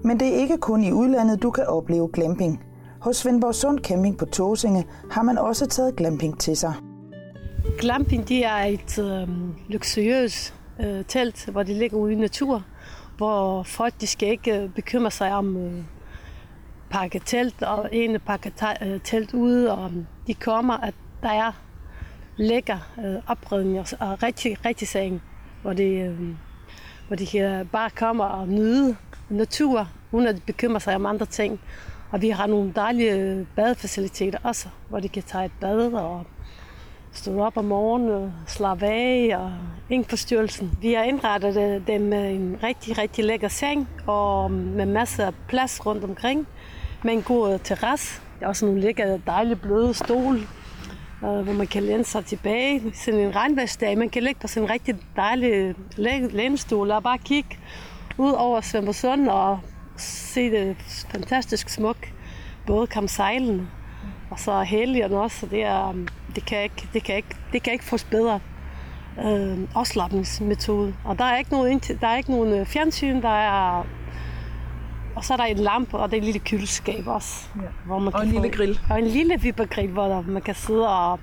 Men 0.05 0.21
det 0.21 0.29
er 0.29 0.37
ikke 0.37 0.59
kun 0.59 0.85
i 0.85 0.93
udlandet, 0.93 1.43
du 1.43 1.51
kan 1.51 1.67
opleve 1.67 2.11
glamping. 2.13 2.65
Hos 3.01 3.17
Svendborg 3.17 3.55
Sund 3.55 3.79
Camping 3.79 4.19
på 4.19 4.25
Tåsinge 4.25 4.87
har 5.11 5.23
man 5.23 5.39
også 5.39 5.67
taget 5.67 5.97
glamping 5.97 6.41
til 6.41 6.57
sig. 6.57 6.75
Glamping 7.79 8.29
det 8.29 8.45
er 8.45 8.57
et 8.57 8.99
øh, 8.99 9.29
luksuriøst 9.69 10.55
øh, 10.81 11.05
telt, 11.09 11.47
hvor 11.47 11.63
det 11.63 11.77
ligger 11.77 11.97
ude 11.97 12.13
i 12.13 12.17
natur, 12.17 12.63
hvor 13.17 13.63
folk 13.63 13.95
de 14.01 14.07
skal 14.07 14.29
ikke 14.29 14.59
øh, 14.59 14.69
bekymre 14.75 15.11
sig 15.11 15.33
om 15.33 15.57
øh, 15.57 15.73
pakke 16.93 17.21
telt 17.25 17.63
og 17.63 17.89
ene 17.93 18.19
pakke 18.19 18.53
øh, 18.83 19.01
telt 19.05 19.35
ude, 19.35 19.73
og 19.73 19.91
de 20.27 20.35
kommer, 20.35 20.75
at 20.75 20.95
der 21.23 21.29
er 21.29 21.53
lækker 22.37 22.79
øh, 22.99 23.15
opredning 23.27 23.79
og 23.79 24.23
rigtig, 24.23 24.67
rigtig 24.67 24.89
seng, 24.89 25.23
hvor 25.63 25.73
de, 25.73 25.85
øh, 25.85 26.21
hvor 27.07 27.17
de 27.17 27.27
kan 27.27 27.67
bare 27.67 27.91
komme 27.91 28.25
og 28.25 28.49
nyde 28.49 28.97
natur, 29.29 29.89
uden 30.13 30.27
at 30.27 30.43
bekymre 30.47 30.81
sig 30.81 30.95
om 30.95 31.07
andre 31.07 31.27
ting. 31.27 31.61
Og 32.11 32.23
vi 32.23 32.29
har 32.29 32.47
nogle 32.47 32.73
dejlige 32.77 33.13
øh, 33.13 33.47
badefaciliteter 33.57 34.39
også, 34.43 34.69
hvor 34.89 35.01
de 35.01 35.09
kan 35.09 35.23
tage 35.23 35.45
et 35.45 35.53
bad 35.61 35.93
og 35.93 36.27
stå 37.13 37.41
op 37.41 37.57
om 37.57 37.65
morgenen 37.65 38.11
og 38.11 38.33
slappe 38.47 38.87
af 38.87 39.31
og 39.37 39.53
ingen 39.91 40.09
forstyrrelsen. 40.09 40.79
Vi 40.81 40.93
har 40.93 41.03
indrettet 41.03 41.57
øh, 41.57 41.87
dem 41.87 42.01
med 42.01 42.35
en 42.35 42.59
rigtig, 42.63 42.99
rigtig 42.99 43.25
lækker 43.25 43.49
seng 43.49 43.89
og 44.07 44.51
med 44.51 44.87
masser 44.87 45.27
af 45.27 45.33
plads 45.49 45.87
rundt 45.87 46.05
omkring 46.05 46.47
med 47.05 47.13
en 47.13 47.23
god 47.23 47.59
terrasse. 47.65 48.21
Der 48.41 48.45
er 48.45 48.49
også 48.49 48.67
nogle 48.67 48.81
lækre, 48.81 49.21
dejlige, 49.27 49.57
bløde 49.57 49.95
stol, 49.95 50.37
øh, 50.37 51.41
hvor 51.41 51.53
man 51.53 51.67
kan 51.67 51.83
læne 51.83 52.05
sig 52.05 52.25
tilbage. 52.25 52.93
Sådan 52.95 53.21
en 53.21 53.37
regnværsdag, 53.37 53.99
man 53.99 54.09
kan 54.09 54.23
ligge 54.23 54.41
på 54.41 54.47
sådan 54.47 54.69
en 54.69 54.71
rigtig 54.71 54.95
dejlig 55.17 55.75
lænestol 56.33 56.91
og 56.91 57.03
bare 57.03 57.19
kigge 57.19 57.59
ud 58.19 58.33
over 58.33 58.61
Svendborgsund 58.61 59.29
og 59.29 59.59
se 59.97 60.51
det 60.51 60.77
fantastisk 61.11 61.69
smuk 61.69 61.97
kom 62.91 63.09
sejlende. 63.09 63.67
Og 64.31 64.39
så 64.39 64.63
helgen 64.63 65.13
også, 65.13 65.47
det, 65.47 65.65
er, 65.65 65.89
um, 65.89 66.09
det, 66.35 66.47
kan 66.47 66.63
ikke, 66.63 66.89
det, 66.93 67.05
kan 67.05 67.17
ikke, 67.17 67.37
det 67.53 67.63
kan 67.63 67.73
ikke 67.73 67.85
fås 67.85 68.05
bedre 68.05 68.41
øh, 69.25 69.59
afslappningsmetode. 69.75 70.95
Og 71.05 71.19
der 71.19 71.25
er 71.25 71.39
ikke 71.39 71.51
nogen, 71.51 71.79
der 71.79 72.07
er 72.07 72.17
ikke 72.17 72.31
nogen 72.31 72.53
øh, 72.53 72.67
fjernsyn, 72.67 73.23
der 73.23 73.29
er 73.29 73.87
og 75.17 75.25
så 75.25 75.33
er 75.33 75.37
der 75.37 75.45
en 75.45 75.57
lampe, 75.57 75.99
og 75.99 76.11
det 76.11 76.17
er 76.17 76.21
et 76.21 76.25
lille 76.25 76.41
køleskab 76.41 77.07
også. 77.07 77.47
Ja. 77.57 77.69
Hvor 77.87 77.99
man 77.99 78.15
og 78.15 78.23
en 78.23 78.29
lille 78.29 78.49
grill. 78.49 78.81
Og 78.91 78.99
en 78.99 79.07
lille 79.07 79.41
vippergrill, 79.41 79.93
hvor 79.93 80.09
der, 80.09 80.23
man 80.23 80.43
kan 80.43 80.55
sidde 80.55 80.89
og, 80.89 81.21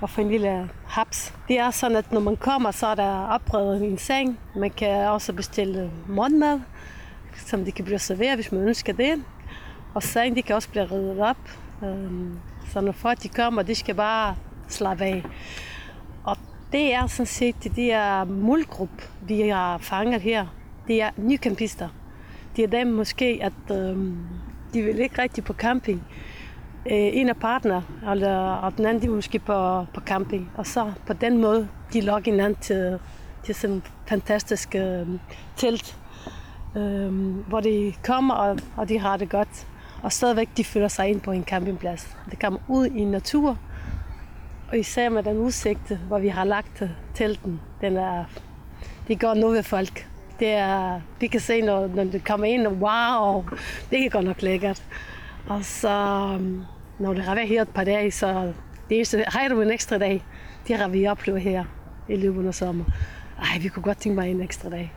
og 0.00 0.10
få 0.10 0.20
en 0.20 0.28
lille 0.28 0.70
haps. 0.86 1.34
Det 1.48 1.58
er 1.58 1.70
sådan, 1.70 1.96
at 1.96 2.12
når 2.12 2.20
man 2.20 2.36
kommer, 2.36 2.70
så 2.70 2.86
er 2.86 2.94
der 2.94 3.26
opredet 3.26 3.82
en 3.82 3.98
seng. 3.98 4.38
Man 4.56 4.70
kan 4.70 5.08
også 5.08 5.32
bestille 5.32 5.90
morgenmad, 6.08 6.60
som 7.46 7.64
det 7.64 7.74
kan 7.74 7.84
blive 7.84 7.98
serveret, 7.98 8.34
hvis 8.34 8.52
man 8.52 8.60
ønsker 8.68 8.92
det. 8.92 9.24
Og 9.94 10.02
sengen, 10.02 10.36
de 10.36 10.42
kan 10.42 10.56
også 10.56 10.68
blive 10.68 10.86
reddet 10.86 11.20
op. 11.20 11.36
Øhm, 11.84 12.38
så 12.72 12.80
når 12.80 12.92
folk 12.92 13.22
de 13.22 13.28
kommer, 13.28 13.62
de 13.62 13.74
skal 13.74 13.94
bare 13.94 14.36
slappe 14.68 15.04
af. 15.04 15.24
Og 16.24 16.36
det 16.72 16.94
er 16.94 17.06
sådan 17.06 17.26
set 17.26 17.64
det 17.64 17.76
der 17.76 18.24
målgruppe, 18.24 19.04
vi 19.22 19.48
har 19.48 19.78
fanget 19.78 20.20
her. 20.20 20.46
Det 20.88 21.02
er 21.02 21.10
nykampister 21.16 21.88
det 22.56 22.64
er 22.64 22.68
dem 22.68 22.86
måske, 22.86 23.38
at 23.42 23.76
øh, 23.76 23.96
de 24.74 24.82
vil 24.82 24.98
ikke 25.00 25.22
rigtig 25.22 25.44
på 25.44 25.52
camping. 25.52 26.02
Øh, 26.86 27.10
en 27.12 27.28
af 27.28 27.36
partner, 27.36 27.82
eller, 28.10 28.38
og 28.38 28.76
den 28.76 28.86
anden 28.86 29.02
de 29.02 29.06
er 29.06 29.10
måske 29.10 29.38
på, 29.38 29.86
på 29.94 30.00
camping. 30.00 30.50
Og 30.56 30.66
så 30.66 30.92
på 31.06 31.12
den 31.12 31.38
måde, 31.38 31.68
de 31.92 32.00
lokker 32.00 32.30
hinanden 32.30 32.60
til, 32.60 32.98
til 33.44 33.54
sådan 33.54 33.76
en 33.76 33.82
fantastisk 34.06 34.74
øh, 34.74 35.06
telt, 35.56 35.98
øh, 36.76 37.36
hvor 37.48 37.60
de 37.60 37.94
kommer, 38.04 38.34
og, 38.34 38.58
og 38.76 38.88
de 38.88 38.98
har 38.98 39.16
det 39.16 39.30
godt. 39.30 39.66
Og 40.02 40.12
stadigvæk, 40.12 40.48
de 40.56 40.64
føler 40.64 40.88
sig 40.88 41.08
ind 41.08 41.20
på 41.20 41.32
en 41.32 41.44
campingplads. 41.44 42.16
Det 42.30 42.40
kommer 42.40 42.58
ud 42.68 42.86
i 42.86 43.04
natur, 43.04 43.58
og 44.70 44.78
især 44.78 45.08
med 45.08 45.22
den 45.22 45.38
udsigt, 45.38 45.98
hvor 46.08 46.18
vi 46.18 46.28
har 46.28 46.44
lagt 46.44 46.82
telten, 47.14 47.60
den 47.80 47.96
er, 47.96 48.24
det 49.08 49.20
går 49.20 49.34
nu 49.34 49.48
ved 49.48 49.62
folk. 49.62 50.08
Det 50.38 50.48
er, 50.48 51.00
vi 51.20 51.26
kan 51.26 51.40
se, 51.40 51.60
når, 51.60 51.86
når 51.86 52.04
det 52.04 52.24
kommer 52.24 52.46
ind, 52.46 52.66
og 52.66 52.72
wow, 52.72 53.44
det 53.90 54.06
er 54.06 54.10
godt 54.10 54.24
nok 54.24 54.42
lækkert. 54.42 54.82
Og 55.46 55.64
så, 55.64 55.88
øhm, 56.34 56.62
når 56.98 57.14
det 57.14 57.22
har 57.22 57.34
været 57.34 57.48
her 57.48 57.62
et 57.62 57.68
par 57.68 57.84
dage, 57.84 58.10
så 58.10 58.52
det 58.90 59.06
så 59.06 59.24
har 59.26 59.48
du 59.48 59.60
en 59.60 59.70
ekstra 59.70 59.98
dag. 59.98 60.24
Det 60.68 60.76
har 60.76 60.88
vi 60.88 61.06
oplevet 61.06 61.40
her 61.40 61.64
i 62.08 62.16
løbet 62.16 62.46
af 62.46 62.54
sommer. 62.54 62.84
Ej, 63.38 63.58
vi 63.60 63.68
kunne 63.68 63.82
godt 63.82 63.98
tænke 63.98 64.20
mig 64.20 64.30
en 64.30 64.40
ekstra 64.40 64.70
dag. 64.70 64.92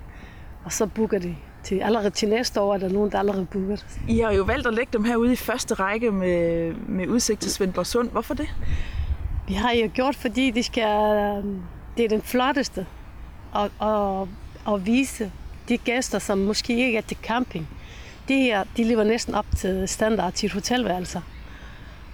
Og 0.65 0.73
så 0.73 0.85
booker 0.85 1.19
de 1.19 1.35
til, 1.63 1.79
allerede 1.79 2.09
til 2.09 2.29
næste 2.29 2.61
år 2.61 2.73
er 2.73 2.77
der 2.77 2.89
nogen, 2.89 3.11
der 3.11 3.19
allerede 3.19 3.45
booker. 3.45 3.77
I 4.07 4.19
har 4.19 4.31
jo 4.31 4.43
valgt 4.43 4.67
at 4.67 4.73
lægge 4.73 4.89
dem 4.93 5.03
herude 5.03 5.33
i 5.33 5.35
første 5.35 5.73
række 5.73 6.11
med, 6.11 6.73
med 6.73 7.07
udsigt 7.07 7.41
til 7.41 7.51
Svendborg 7.51 7.85
Sund. 7.85 8.09
Hvorfor 8.11 8.33
det? 8.33 8.47
Vi 9.47 9.53
har 9.53 9.71
jo 9.71 9.89
gjort, 9.93 10.15
fordi 10.15 10.51
de 10.51 10.63
skal, 10.63 11.15
øhm, 11.15 11.61
det 11.97 12.05
er 12.05 12.09
den 12.09 12.21
flotteste. 12.21 12.85
Og, 13.51 13.69
og 13.79 14.29
at 14.67 14.85
vise 14.85 15.31
de 15.69 15.77
gæster, 15.77 16.19
som 16.19 16.37
måske 16.37 16.85
ikke 16.85 16.97
er 16.97 17.01
til 17.01 17.17
camping, 17.23 17.67
de 18.27 18.41
her, 18.41 18.63
de 18.77 18.83
lever 18.83 19.03
næsten 19.03 19.35
op 19.35 19.45
til 19.57 19.87
standard 19.87 20.33
til 20.33 20.47
et 20.47 20.53
hotelværelse. 20.53 21.21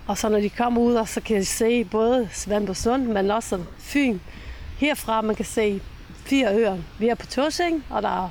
Og 0.08 0.18
så 0.18 0.30
når 0.30 0.40
de 0.40 0.50
kommer 0.50 0.82
ud, 0.82 0.94
og 0.94 1.08
så 1.08 1.22
kan 1.22 1.38
de 1.38 1.46
se 1.46 1.84
både 1.84 2.30
Svendborgsund, 2.32 3.04
men 3.04 3.32
også 3.32 3.60
Fyn. 3.80 4.20
Herfra 4.78 5.22
man 5.22 5.36
kan 5.36 5.46
se 5.46 5.82
fire 6.26 6.56
øer. 6.56 6.78
Vi 7.00 7.08
er 7.08 7.16
på 7.16 7.26
Torsing, 7.26 7.86
og 7.90 8.02
der 8.02 8.26
er 8.26 8.30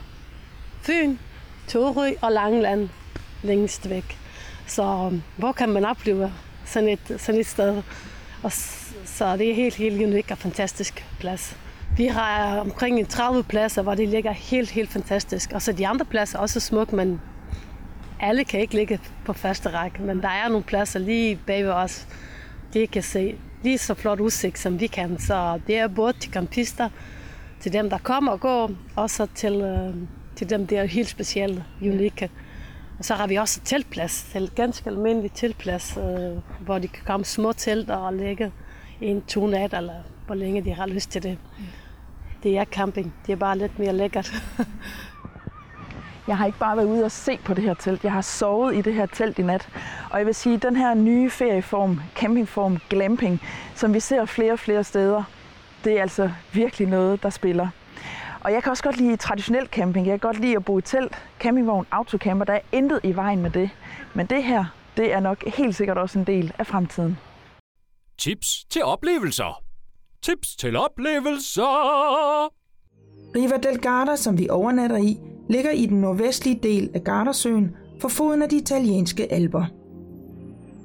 Fyn, 0.83 1.17
Torø 1.69 2.11
og 2.21 2.33
Langeland 2.33 2.88
længst 3.43 3.91
væk. 3.91 4.19
Så 4.67 4.83
øhm, 4.83 5.23
hvor 5.37 5.52
kan 5.52 5.69
man 5.69 5.85
opleve 5.85 6.33
sådan 6.64 6.88
et, 6.88 7.17
sådan 7.19 7.41
et 7.41 7.47
sted? 7.47 7.83
Og 8.43 8.52
så 9.05 9.37
det 9.37 9.50
er 9.50 9.55
helt, 9.55 9.75
helt 9.75 10.02
unik 10.02 10.31
og 10.31 10.38
fantastisk 10.38 11.05
plads. 11.21 11.57
Vi 11.96 12.06
har 12.06 12.61
omkring 12.61 13.08
30 13.08 13.44
pladser, 13.44 13.82
hvor 13.82 13.94
det 13.94 14.08
ligger 14.08 14.32
helt, 14.32 14.70
helt 14.70 14.90
fantastisk. 14.90 15.52
Og 15.52 15.62
så 15.62 15.72
de 15.72 15.87
andre 15.87 16.04
pladser 16.04 16.38
er 16.38 16.42
også 16.42 16.61
smukke, 16.61 16.96
men 16.96 17.20
alle 18.20 18.44
kan 18.44 18.61
ikke 18.61 18.75
ligge 18.75 19.00
på 19.25 19.32
første 19.32 19.68
række. 19.68 20.02
Men 20.02 20.22
der 20.22 20.28
er 20.28 20.49
nogle 20.49 20.64
pladser 20.64 20.99
lige 20.99 21.38
bagved 21.46 21.70
os, 21.70 22.08
de 22.75 22.87
kan 22.87 23.02
se 23.02 23.37
lige 23.62 23.78
så 23.78 23.94
flot 23.94 24.20
udsigt, 24.20 24.58
som 24.58 24.80
vi 24.80 24.87
kan. 24.87 25.18
Så 25.18 25.61
det 25.66 25.78
er 25.78 25.88
både 25.88 26.12
til 26.12 26.32
campister, 26.32 26.88
til 27.61 27.72
dem, 27.72 27.90
der 27.90 27.99
kommer 27.99 28.32
og 28.32 28.40
går, 28.40 28.70
og 28.96 29.11
så 29.11 29.26
til, 29.34 29.61
øh, 29.61 29.94
til 30.37 30.50
dem, 30.50 30.66
der 30.66 30.80
er 30.80 30.84
helt 30.84 31.08
specielle, 31.08 31.64
unikke. 31.82 32.30
Og 32.99 33.04
så 33.04 33.14
har 33.14 33.26
vi 33.26 33.37
også 33.37 33.61
teltplads, 33.64 34.28
til 34.32 34.50
ganske 34.56 34.90
almindelig 34.90 35.32
teltplads, 35.32 35.96
øh, 35.96 36.64
hvor 36.64 36.78
de 36.78 36.88
kan 36.88 37.04
komme 37.06 37.25
små 37.25 37.52
telt 37.52 37.90
og 37.90 38.14
ligge 38.14 38.52
en, 39.00 39.22
to 39.22 39.46
nat, 39.46 39.75
eller 39.75 39.94
hvor 40.26 40.34
længe 40.34 40.64
de 40.64 40.75
har 40.75 40.87
lyst 40.87 41.11
til 41.11 41.22
det. 41.22 41.38
Mm. 41.58 41.64
Det 42.42 42.58
er 42.58 42.64
camping. 42.64 43.14
Det 43.26 43.32
er 43.32 43.37
bare 43.37 43.58
lidt 43.58 43.78
mere 43.78 43.92
lækkert. 43.92 44.32
Jeg 46.28 46.37
har 46.37 46.46
ikke 46.46 46.58
bare 46.58 46.76
været 46.76 46.87
ude 46.87 47.04
og 47.04 47.11
se 47.11 47.38
på 47.44 47.54
det 47.54 47.64
her 47.64 47.75
telt. 47.75 48.04
Jeg 48.04 48.12
har 48.12 48.20
sovet 48.20 48.76
i 48.76 48.80
det 48.80 48.94
her 48.94 49.06
telt 49.06 49.38
i 49.38 49.42
nat. 49.42 49.68
Og 50.11 50.18
jeg 50.18 50.26
vil 50.26 50.34
sige, 50.34 50.54
at 50.54 50.62
den 50.62 50.76
her 50.76 50.94
nye 50.94 51.30
ferieform, 51.30 52.00
campingform, 52.16 52.78
glamping, 52.90 53.40
som 53.75 53.94
vi 53.94 54.00
ser 54.00 54.25
flere 54.25 54.52
og 54.52 54.58
flere 54.58 54.84
steder, 54.84 55.22
det 55.84 55.99
er 55.99 56.02
altså 56.02 56.30
virkelig 56.52 56.88
noget, 56.88 57.22
der 57.22 57.30
spiller. 57.30 57.68
Og 58.40 58.52
jeg 58.52 58.62
kan 58.62 58.70
også 58.70 58.82
godt 58.82 58.96
lide 58.96 59.16
traditionel 59.16 59.66
camping. 59.66 60.06
Jeg 60.06 60.12
kan 60.12 60.28
godt 60.28 60.40
lide 60.40 60.56
at 60.56 60.64
bo 60.64 60.78
i 60.78 60.82
telt, 60.82 61.12
campingvogn, 61.38 61.87
autocamper. 61.90 62.44
Der 62.44 62.52
er 62.52 62.61
intet 62.72 63.00
i 63.02 63.16
vejen 63.16 63.42
med 63.42 63.50
det. 63.50 63.70
Men 64.14 64.26
det 64.26 64.44
her, 64.44 64.64
det 64.96 65.12
er 65.12 65.20
nok 65.20 65.44
helt 65.56 65.76
sikkert 65.76 65.99
også 65.99 66.18
en 66.18 66.25
del 66.25 66.52
af 66.58 66.66
fremtiden. 66.66 67.18
Tips 68.18 68.64
til 68.70 68.84
oplevelser. 68.84 69.62
Tips 70.23 70.57
til 70.57 70.76
oplevelser. 70.76 72.45
Riva 73.37 73.57
del 73.57 73.79
Garda, 73.79 74.17
som 74.17 74.38
vi 74.38 74.49
overnatter 74.49 74.97
i, 74.97 75.19
ligger 75.50 75.71
i 75.71 75.87
den 75.87 76.00
nordvestlige 76.00 76.61
del 76.62 76.91
af 76.95 77.05
Gardasøen 77.05 77.71
for 78.00 78.09
foden 78.09 78.43
af 78.43 78.49
de 78.49 78.57
italienske 78.57 79.33
alber. 79.33 79.64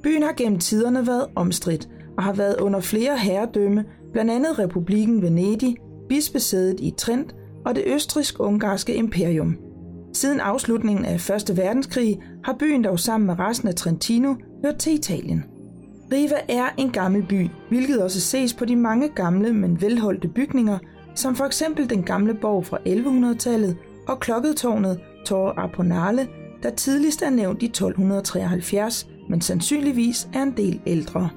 Byen 0.04 0.24
har 0.24 0.34
gennem 0.38 0.60
tiderne 0.60 1.08
været 1.08 1.28
omstridt 1.36 1.90
og 2.18 2.24
har 2.24 2.34
været 2.34 2.56
under 2.60 2.80
flere 2.80 3.18
herredømme, 3.18 3.86
blandt 4.12 4.32
andet 4.32 4.60
Republiken 4.60 5.22
Venedig, 5.22 5.78
bispesædet 6.10 6.80
i 6.80 6.94
Trent 6.98 7.36
og 7.66 7.76
det 7.76 7.84
østrisk-ungarske 7.88 8.96
imperium. 8.96 9.58
Siden 10.14 10.40
afslutningen 10.40 11.06
af 11.06 11.30
1. 11.50 11.58
verdenskrig 11.58 12.20
har 12.44 12.56
byen 12.60 12.84
dog 12.84 13.00
sammen 13.00 13.28
med 13.28 13.40
resten 13.40 13.68
af 13.68 13.76
Trentino 13.76 14.36
hørt 14.66 14.78
til 14.78 14.94
Italien. 14.94 15.44
Riva 16.12 16.36
er 16.50 16.70
en 16.78 16.92
gammel 16.92 17.26
by, 17.30 17.50
hvilket 17.70 18.04
også 18.04 18.22
ses 18.22 18.54
på 18.54 18.66
de 18.66 18.76
mange 18.76 19.10
gamle, 19.10 19.54
men 19.54 19.82
velholdte 19.82 20.28
bygninger, 20.28 20.78
som 21.16 21.36
for 21.36 21.46
eksempel 21.46 21.90
den 21.90 22.04
gamle 22.04 22.34
borg 22.34 22.66
fra 22.66 22.78
1100-tallet 22.78 23.78
og 24.08 24.20
klokketårnet 24.20 25.00
Torre 25.26 25.60
Aponale, 25.60 26.28
der 26.64 26.70
tidligst 26.70 27.22
er 27.22 27.30
nævnt 27.30 27.64
i 27.64 27.66
1273, 27.66 29.08
men 29.30 29.42
sandsynligvis 29.42 30.30
er 30.34 30.44
en 30.44 30.54
del 30.58 30.82
ældre. 30.86 31.30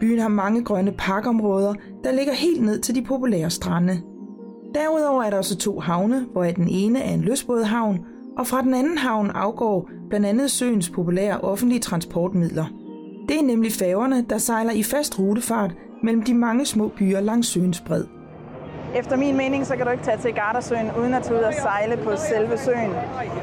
Byen 0.00 0.18
har 0.18 0.28
mange 0.28 0.64
grønne 0.64 0.92
parkområder, 0.92 1.74
der 2.04 2.12
ligger 2.12 2.32
helt 2.32 2.62
ned 2.62 2.80
til 2.80 2.94
de 2.94 3.02
populære 3.02 3.50
strande. 3.50 4.00
Derudover 4.74 5.22
er 5.22 5.30
der 5.30 5.36
også 5.36 5.56
to 5.56 5.80
havne, 5.80 6.26
hvor 6.32 6.44
den 6.44 6.68
ene 6.68 7.02
er 7.02 7.14
en 7.14 7.20
løsbådhavn, 7.20 8.00
og 8.38 8.46
fra 8.46 8.62
den 8.62 8.74
anden 8.74 8.98
havn 8.98 9.30
afgår 9.30 9.90
blandt 10.08 10.26
andet 10.26 10.50
søens 10.50 10.90
populære 10.90 11.40
offentlige 11.40 11.80
transportmidler– 11.80 12.64
det 13.32 13.40
er 13.40 13.44
nemlig 13.44 13.72
færgerne, 13.72 14.24
der 14.30 14.38
sejler 14.38 14.72
i 14.72 14.82
fast 14.82 15.18
rutefart 15.18 15.70
mellem 16.02 16.22
de 16.22 16.34
mange 16.34 16.66
små 16.66 16.88
byer 16.88 17.20
langs 17.20 17.48
søens 17.48 17.80
bred. 17.80 18.04
Efter 18.94 19.16
min 19.16 19.36
mening, 19.36 19.66
så 19.66 19.76
kan 19.76 19.86
du 19.86 19.92
ikke 19.92 20.04
tage 20.04 20.18
til 20.18 20.32
Gardasøen 20.34 20.90
uden 20.98 21.14
at 21.14 21.22
tage 21.22 21.38
ud 21.38 21.42
og 21.42 21.54
sejle 21.54 21.96
på 21.96 22.10
selve 22.16 22.58
søen. 22.58 22.90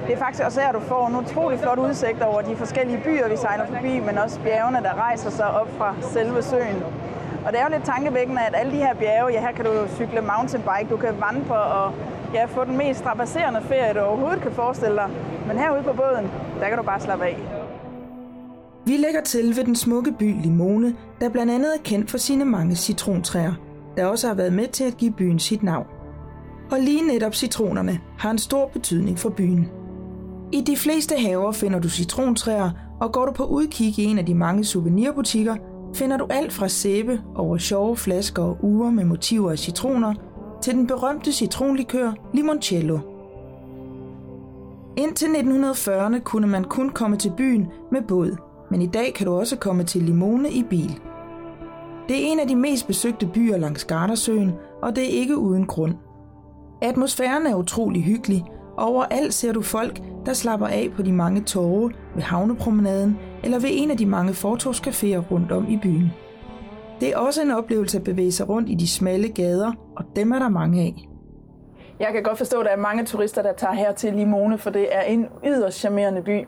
Det 0.08 0.13
er 0.13 0.17
faktisk 0.17 0.43
også 0.43 0.62
her, 0.62 0.72
du 0.72 0.79
får 0.79 1.08
en 1.08 1.15
utrolig 1.15 1.60
flot 1.60 1.79
udsigt 1.79 2.22
over 2.22 2.41
de 2.41 2.55
forskellige 2.55 3.01
byer, 3.03 3.29
vi 3.29 3.38
sejler 3.38 3.65
forbi, 3.65 4.00
men 4.00 4.17
også 4.17 4.39
bjergene, 4.39 4.77
der 4.84 4.93
rejser 4.93 5.29
sig 5.29 5.51
op 5.62 5.69
fra 5.77 5.96
selve 6.01 6.41
søen. 6.43 6.84
Og 7.46 7.51
det 7.51 7.60
er 7.60 7.63
jo 7.63 7.72
lidt 7.72 7.86
tankevækkende, 7.86 8.41
at 8.41 8.55
alle 8.55 8.72
de 8.72 8.77
her 8.77 8.93
bjerge, 8.93 9.31
ja 9.34 9.41
her 9.41 9.51
kan 9.51 9.65
du 9.65 9.72
cykle 9.96 10.22
mountainbike, 10.22 10.89
du 10.89 10.98
kan 10.98 11.13
vandre 11.27 11.62
og 11.62 11.93
ja, 12.34 12.46
få 12.46 12.65
den 12.65 12.77
mest 12.77 13.00
strapasserende 13.00 13.62
ferie, 13.62 13.93
du 13.93 14.00
overhovedet 14.00 14.41
kan 14.41 14.51
forestille 14.51 14.96
dig. 14.96 15.10
Men 15.48 15.58
herude 15.58 15.84
på 15.84 15.93
båden, 15.93 16.25
der 16.60 16.67
kan 16.67 16.77
du 16.77 16.84
bare 16.84 17.00
slappe 17.00 17.25
af. 17.25 17.58
Vi 18.86 18.98
lægger 18.98 19.21
til 19.21 19.57
ved 19.57 19.63
den 19.63 19.75
smukke 19.75 20.12
by 20.19 20.41
Limone, 20.41 20.95
der 21.21 21.29
blandt 21.29 21.51
andet 21.51 21.75
er 21.75 21.83
kendt 21.83 22.12
for 22.12 22.17
sine 22.17 22.45
mange 22.45 22.75
citrontræer, 22.75 23.53
der 23.98 24.05
også 24.05 24.27
har 24.27 24.33
været 24.33 24.53
med 24.53 24.67
til 24.67 24.83
at 24.83 24.98
give 24.98 25.12
byen 25.12 25.39
sit 25.39 25.63
navn. 25.63 25.88
Og 26.71 26.79
lige 26.79 27.07
netop 27.07 27.36
citronerne 27.36 28.00
har 28.17 28.31
en 28.31 28.38
stor 28.38 28.67
betydning 28.67 29.19
for 29.19 29.29
byen. 29.29 29.67
I 30.51 30.62
de 30.62 30.77
fleste 30.77 31.15
haver 31.15 31.51
finder 31.51 31.79
du 31.79 31.89
citrontræer, 31.89 32.71
og 33.00 33.12
går 33.12 33.25
du 33.25 33.31
på 33.31 33.43
udkig 33.45 34.00
i 34.00 34.03
en 34.03 34.17
af 34.17 34.25
de 34.25 34.36
mange 34.36 34.63
souvenirbutikker, 34.63 35.55
finder 35.95 36.17
du 36.17 36.27
alt 36.29 36.53
fra 36.53 36.67
sæbe 36.67 37.21
over 37.36 37.57
sjove 37.57 37.98
flasker 37.98 38.43
og 38.43 38.57
uger 38.62 38.89
med 38.89 39.05
motiver 39.05 39.51
af 39.51 39.59
citroner, 39.59 40.13
til 40.62 40.74
den 40.74 40.88
berømte 40.88 41.31
citronlikør 41.31 42.12
limoncello. 42.33 43.00
Indtil 44.98 45.27
1940'erne 45.27 46.19
kunne 46.19 46.48
man 46.48 46.63
kun 46.63 46.89
komme 46.89 47.17
til 47.17 47.33
byen 47.38 47.67
med 47.91 48.01
båd, 48.01 48.48
men 48.71 48.81
i 48.81 48.88
dag 48.88 49.13
kan 49.13 49.25
du 49.25 49.33
også 49.33 49.57
komme 49.57 49.83
til 49.83 50.03
Limone 50.03 50.51
i 50.51 50.63
bil. 50.63 50.99
Det 52.09 52.17
er 52.17 52.31
en 52.31 52.39
af 52.39 52.47
de 52.47 52.55
mest 52.55 52.88
besøgte 52.88 53.25
byer 53.25 53.57
langs 53.57 53.85
Gardasøen, 53.85 54.51
og 54.81 54.95
det 54.95 55.03
er 55.03 55.19
ikke 55.19 55.38
uden 55.38 55.65
grund. 55.65 55.93
Atmosfæren 56.81 57.47
er 57.47 57.55
utrolig 57.55 58.03
hyggelig, 58.03 58.45
og 58.77 58.88
overalt 58.88 59.33
ser 59.33 59.53
du 59.53 59.61
folk, 59.61 60.01
der 60.25 60.33
slapper 60.33 60.67
af 60.67 60.89
på 60.95 61.01
de 61.01 61.11
mange 61.11 61.41
torve 61.41 61.91
ved 62.15 62.23
havnepromenaden 62.23 63.17
eller 63.43 63.59
ved 63.59 63.69
en 63.71 63.91
af 63.91 63.97
de 63.97 64.05
mange 64.05 64.31
fortorvscaféer 64.31 65.31
rundt 65.31 65.51
om 65.51 65.69
i 65.69 65.77
byen. 65.77 66.11
Det 67.01 67.09
er 67.09 67.17
også 67.17 67.41
en 67.41 67.51
oplevelse 67.51 67.97
at 67.97 68.03
bevæge 68.03 68.31
sig 68.31 68.49
rundt 68.49 68.69
i 68.69 68.75
de 68.75 68.88
smalle 68.88 69.27
gader, 69.27 69.71
og 69.97 70.05
dem 70.15 70.31
er 70.31 70.39
der 70.39 70.49
mange 70.49 70.81
af. 70.81 71.08
Jeg 71.99 72.07
kan 72.13 72.23
godt 72.23 72.37
forstå, 72.37 72.59
at 72.59 72.65
der 72.65 72.71
er 72.71 72.77
mange 72.77 73.05
turister, 73.05 73.41
der 73.41 73.53
tager 73.53 73.73
her 73.73 73.91
til 73.91 74.13
Limone, 74.13 74.57
for 74.57 74.69
det 74.69 74.95
er 74.95 75.01
en 75.01 75.27
yderst 75.45 75.79
charmerende 75.79 76.21
by. 76.21 76.47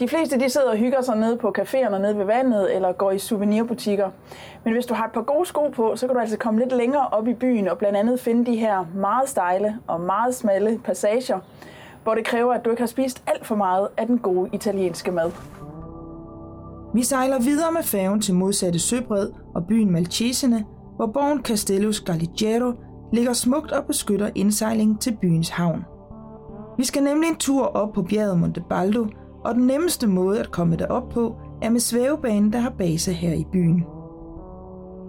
De 0.00 0.08
fleste 0.08 0.40
de 0.40 0.50
sidder 0.50 0.70
og 0.70 0.76
hygger 0.76 1.02
sig 1.02 1.16
nede 1.16 1.36
på 1.36 1.54
caféerne 1.58 1.98
nede 1.98 2.18
ved 2.18 2.24
vandet 2.24 2.74
eller 2.74 2.92
går 2.92 3.10
i 3.10 3.18
souvenirbutikker. 3.18 4.10
Men 4.64 4.72
hvis 4.72 4.86
du 4.86 4.94
har 4.94 5.06
et 5.06 5.12
par 5.12 5.22
gode 5.22 5.46
sko 5.46 5.68
på, 5.68 5.96
så 5.96 6.06
kan 6.06 6.14
du 6.14 6.20
altså 6.20 6.36
komme 6.36 6.60
lidt 6.60 6.72
længere 6.72 7.06
op 7.06 7.28
i 7.28 7.34
byen 7.34 7.68
og 7.68 7.78
blandt 7.78 7.98
andet 7.98 8.20
finde 8.20 8.46
de 8.46 8.56
her 8.56 8.84
meget 8.94 9.28
stejle 9.28 9.76
og 9.86 10.00
meget 10.00 10.34
smalle 10.34 10.80
passager, 10.84 11.38
hvor 12.02 12.14
det 12.14 12.24
kræver, 12.24 12.54
at 12.54 12.64
du 12.64 12.70
ikke 12.70 12.82
har 12.82 12.86
spist 12.86 13.22
alt 13.26 13.46
for 13.46 13.54
meget 13.54 13.88
af 13.96 14.06
den 14.06 14.18
gode 14.18 14.50
italienske 14.52 15.10
mad. 15.10 15.30
Vi 16.94 17.02
sejler 17.02 17.38
videre 17.38 17.72
med 17.72 17.82
færgen 17.82 18.20
til 18.20 18.34
modsatte 18.34 18.78
søbred 18.78 19.28
og 19.54 19.66
byen 19.66 19.92
Malcesine, 19.92 20.64
hvor 20.96 21.06
borgen 21.06 21.42
Castello 21.44 21.92
Scaligero 21.92 22.72
ligger 23.12 23.32
smukt 23.32 23.72
og 23.72 23.84
beskytter 23.84 24.30
indsejlingen 24.34 24.98
til 24.98 25.16
byens 25.20 25.48
havn. 25.48 25.84
Vi 26.78 26.84
skal 26.84 27.02
nemlig 27.02 27.28
en 27.28 27.36
tur 27.36 27.66
op 27.66 27.92
på 27.92 28.02
bjerget 28.02 28.38
Monte 28.38 28.64
Baldo, 28.68 29.06
og 29.44 29.54
den 29.54 29.66
nemmeste 29.66 30.06
måde 30.06 30.40
at 30.40 30.50
komme 30.50 30.76
derop 30.76 31.08
på 31.08 31.36
er 31.62 31.70
med 31.70 31.80
svævebanen, 31.80 32.52
der 32.52 32.58
har 32.58 32.70
base 32.70 33.12
her 33.12 33.32
i 33.32 33.46
byen. 33.52 33.84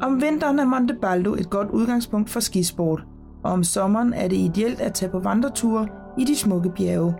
Om 0.02 0.22
vinteren 0.22 0.60
er 0.60 0.66
Monte 0.66 0.94
Baldo 1.02 1.34
et 1.34 1.50
godt 1.50 1.70
udgangspunkt 1.70 2.30
for 2.30 2.40
skisport, 2.40 3.04
og 3.44 3.52
om 3.52 3.64
sommeren 3.64 4.14
er 4.14 4.28
det 4.28 4.36
ideelt 4.36 4.82
at 4.82 4.94
tage 4.94 5.12
på 5.12 5.20
vandreture 5.20 5.88
i 6.18 6.24
de 6.24 6.36
smukke 6.36 6.70
bjerge. 6.70 7.16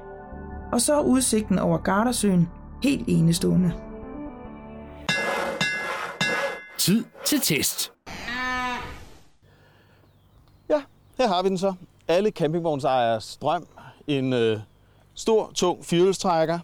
Og 0.72 0.82
så 0.82 0.96
er 0.96 1.04
udsigten 1.04 1.60
over 1.60 1.78
Gardasøen 1.78 2.50
helt 2.84 3.04
enestående. 3.08 3.72
Tid 6.78 7.04
til 7.26 7.40
test. 7.40 7.94
Ja, 10.70 10.82
her 11.22 11.28
har 11.28 11.44
vi 11.44 11.50
den 11.50 11.58
så. 11.58 11.74
Alle 12.08 12.30
campingvognsejers 12.30 13.38
drøm. 13.42 13.68
En 14.08 14.34
øh, 14.34 14.60
stor, 15.14 15.52
tung 15.56 15.86
firehjulstrækker. 15.86 16.60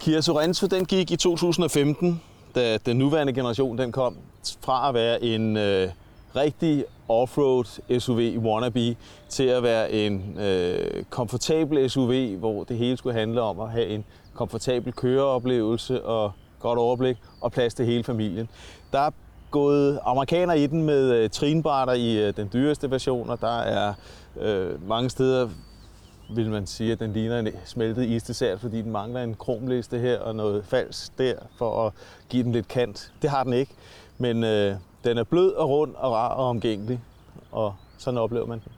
Kia 0.00 0.20
Sorento, 0.20 0.66
den 0.66 0.84
gik 0.84 1.10
i 1.10 1.16
2015, 1.16 2.22
da 2.54 2.76
den 2.76 2.96
nuværende 2.96 3.32
generation 3.32 3.78
den 3.78 3.92
kom 3.92 4.16
fra 4.60 4.88
at 4.88 4.94
være 4.94 5.22
en 5.22 5.56
øh, 5.56 5.88
rigtig 6.36 6.84
offroad 7.08 7.98
SUV 8.00 8.38
wannabe 8.38 8.96
til 9.28 9.44
at 9.44 9.62
være 9.62 9.92
en 9.92 10.38
øh, 10.38 11.04
komfortabel 11.10 11.90
SUV, 11.90 12.36
hvor 12.38 12.64
det 12.64 12.76
hele 12.76 12.96
skulle 12.96 13.18
handle 13.18 13.40
om 13.40 13.60
at 13.60 13.70
have 13.70 13.86
en 13.86 14.04
komfortabel 14.34 14.92
køreoplevelse 14.92 16.04
og 16.04 16.32
godt 16.60 16.78
overblik 16.78 17.16
og 17.40 17.52
plads 17.52 17.74
til 17.74 17.86
hele 17.86 18.04
familien. 18.04 18.48
Der 18.92 19.10
gået 19.50 20.00
amerikaner 20.04 20.54
i 20.54 20.66
den 20.66 20.82
med 20.82 21.12
øh, 21.12 21.30
trinbrætter 21.30 21.94
i 21.94 22.26
øh, 22.26 22.36
den 22.36 22.50
dyreste 22.52 22.90
version, 22.90 23.30
og 23.30 23.40
der 23.40 23.58
er 23.58 23.94
øh, 24.40 24.88
mange 24.88 25.10
steder, 25.10 25.48
vil 26.34 26.50
man 26.50 26.66
sige, 26.66 26.92
at 26.92 27.00
den 27.00 27.12
ligner 27.12 27.38
en 27.38 27.48
smeltet 27.64 28.04
isdessert, 28.04 28.60
fordi 28.60 28.82
den 28.82 28.92
mangler 28.92 29.22
en 29.22 29.34
kromliste 29.34 29.98
her 29.98 30.18
og 30.18 30.34
noget 30.36 30.64
falsk 30.64 31.18
der, 31.18 31.34
for 31.58 31.86
at 31.86 31.92
give 32.28 32.42
den 32.42 32.52
lidt 32.52 32.68
kant. 32.68 33.12
Det 33.22 33.30
har 33.30 33.44
den 33.44 33.52
ikke, 33.52 33.72
men 34.18 34.44
øh, 34.44 34.74
den 35.04 35.18
er 35.18 35.24
blød 35.24 35.52
og 35.52 35.68
rund 35.68 35.94
og 35.94 36.12
rar 36.12 36.28
og 36.28 36.48
omgængelig, 36.48 37.00
og 37.52 37.74
sådan 37.98 38.18
oplever 38.18 38.46
man 38.46 38.62
den. 38.64 38.72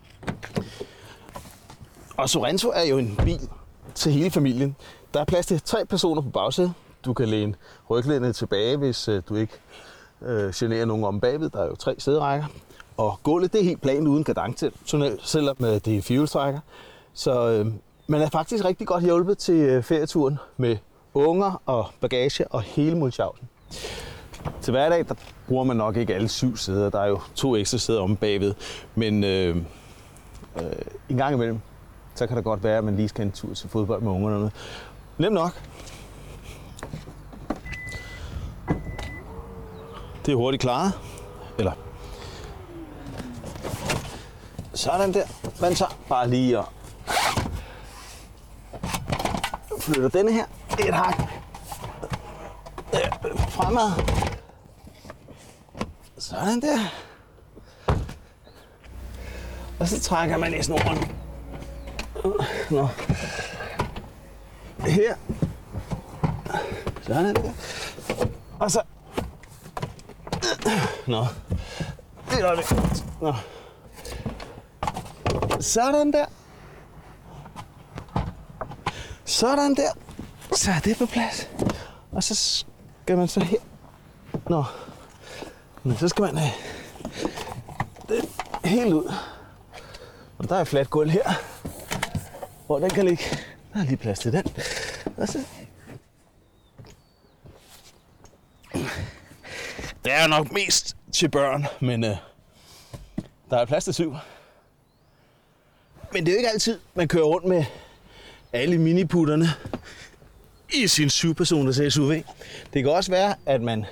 Og 2.16 2.30
Sorento 2.30 2.68
er 2.68 2.82
jo 2.82 2.98
en 2.98 3.20
bil 3.24 3.48
til 3.94 4.12
hele 4.12 4.30
familien. 4.30 4.76
Der 5.14 5.20
er 5.20 5.24
plads 5.24 5.46
til 5.46 5.62
tre 5.62 5.86
personer 5.86 6.22
på 6.22 6.30
bagsædet. 6.30 6.72
Du 7.04 7.14
kan 7.14 7.28
læne 7.28 7.54
ryglænet 7.90 8.36
tilbage, 8.36 8.76
hvis 8.76 9.08
øh, 9.08 9.22
du 9.28 9.34
ikke 9.34 9.52
øh, 10.22 10.52
generer 10.54 10.84
nogen 10.84 11.04
om 11.04 11.20
bagved. 11.20 11.50
Der 11.50 11.62
er 11.62 11.66
jo 11.66 11.74
tre 11.74 11.94
sæderækker. 11.98 12.46
Og 12.96 13.18
gulvet 13.22 13.52
det 13.52 13.60
er 13.60 13.64
helt 13.64 13.82
plant 13.82 14.08
uden 14.08 14.24
kadence, 14.24 14.70
selvom 15.22 15.56
øh, 15.60 15.68
det 15.68 15.96
er 15.96 16.02
fjulstrækker. 16.02 16.60
Så 17.14 17.48
øh, 17.48 17.66
man 18.06 18.22
er 18.22 18.28
faktisk 18.28 18.64
rigtig 18.64 18.86
godt 18.86 19.04
hjulpet 19.04 19.38
til 19.38 19.54
øh, 19.54 19.82
ferieturen 19.82 20.38
med 20.56 20.76
unger 21.14 21.62
og 21.66 21.86
bagage 22.00 22.48
og 22.48 22.62
hele 22.62 22.96
Mulchausen. 22.96 23.48
Til 24.60 24.70
hverdag 24.70 25.04
der 25.08 25.14
bruger 25.48 25.64
man 25.64 25.76
nok 25.76 25.96
ikke 25.96 26.14
alle 26.14 26.28
syv 26.28 26.56
sæder. 26.56 26.90
Der 26.90 27.00
er 27.00 27.06
jo 27.06 27.20
to 27.34 27.56
ekstra 27.56 27.78
sæder 27.78 28.00
om 28.00 28.16
bagved. 28.16 28.54
Men 28.94 29.24
øh, 29.24 29.56
øh, 30.56 30.62
en 31.08 31.16
gang 31.16 31.34
imellem, 31.34 31.60
så 32.14 32.26
kan 32.26 32.36
det 32.36 32.44
godt 32.44 32.64
være, 32.64 32.78
at 32.78 32.84
man 32.84 32.96
lige 32.96 33.08
skal 33.08 33.26
en 33.26 33.32
tur 33.32 33.54
til 33.54 33.68
fodbold 33.68 34.02
med 34.02 34.12
ungerne. 34.12 34.50
Nemt 35.18 35.34
nok. 35.34 35.62
Det 40.26 40.32
er 40.32 40.36
hurtigt 40.36 40.60
klaret. 40.60 40.92
Eller 41.58 41.72
sådan 44.74 45.14
der. 45.14 45.24
Man 45.60 45.74
tager 45.74 45.98
bare 46.08 46.30
lige 46.30 46.58
og 46.58 46.68
flytter 49.80 50.08
denne 50.08 50.32
her 50.32 50.44
et 50.78 50.94
hak 50.94 51.22
øh, 52.94 53.38
fremad. 53.48 53.90
Sådan 56.18 56.60
der. 56.60 56.78
Og 59.80 59.88
så 59.88 60.00
trækker 60.00 60.36
man 60.36 60.54
i 60.54 60.62
snoren. 60.62 61.16
Nå. 62.70 62.88
Her. 64.88 65.14
Sådan 67.02 67.34
der. 67.34 67.52
Og 68.58 68.70
så... 68.70 68.82
Nå. 71.10 71.26
Det 72.30 72.40
er 72.40 72.54
det. 72.54 73.04
Nå. 73.20 73.34
Sådan 75.60 76.12
der. 76.12 76.26
Sådan 79.24 79.74
der. 79.74 79.92
Så 80.56 80.70
er 80.70 80.78
det 80.78 80.98
på 80.98 81.06
plads. 81.06 81.48
Og 82.12 82.22
så 82.22 82.34
skal 83.02 83.16
man 83.16 83.28
så 83.28 83.40
her. 83.40 83.58
Nå. 84.48 84.64
Men 85.82 85.96
så 85.96 86.08
skal 86.08 86.22
man 86.22 86.36
have 86.36 86.52
det 88.08 88.28
helt 88.64 88.94
ud. 88.94 89.12
Og 90.38 90.48
der 90.48 90.56
er 90.56 90.60
et 90.60 90.68
fladt 90.68 90.90
gulv 90.90 91.10
her, 91.10 91.32
hvor 92.66 92.78
den 92.78 92.90
kan 92.90 93.04
ligge. 93.04 93.24
Der 93.74 93.80
er 93.80 93.84
lige 93.84 93.96
plads 93.96 94.18
til 94.18 94.32
den. 94.32 94.44
Og 95.16 95.28
så... 95.28 95.44
Det 100.04 100.12
er 100.12 100.22
jo 100.22 100.28
nok 100.28 100.52
mest 100.52 100.96
til 101.20 101.28
børn, 101.28 101.66
men 101.80 102.04
øh, 102.04 102.16
der 103.50 103.58
er 103.58 103.64
plads 103.64 103.84
til 103.84 103.94
syv. 103.94 104.16
Men 106.12 106.26
det 106.26 106.28
er 106.28 106.32
jo 106.32 106.38
ikke 106.38 106.50
altid, 106.50 106.80
man 106.94 107.08
kører 107.08 107.24
rundt 107.24 107.46
med 107.46 107.64
alle 108.52 108.78
miniputterne 108.78 109.46
i 110.74 110.86
sin 110.86 111.10
syvpersoners 111.10 111.94
SUV. 111.94 112.12
Det 112.72 112.82
kan 112.82 112.88
også 112.88 113.10
være, 113.10 113.34
at 113.46 113.62
man 113.62 113.84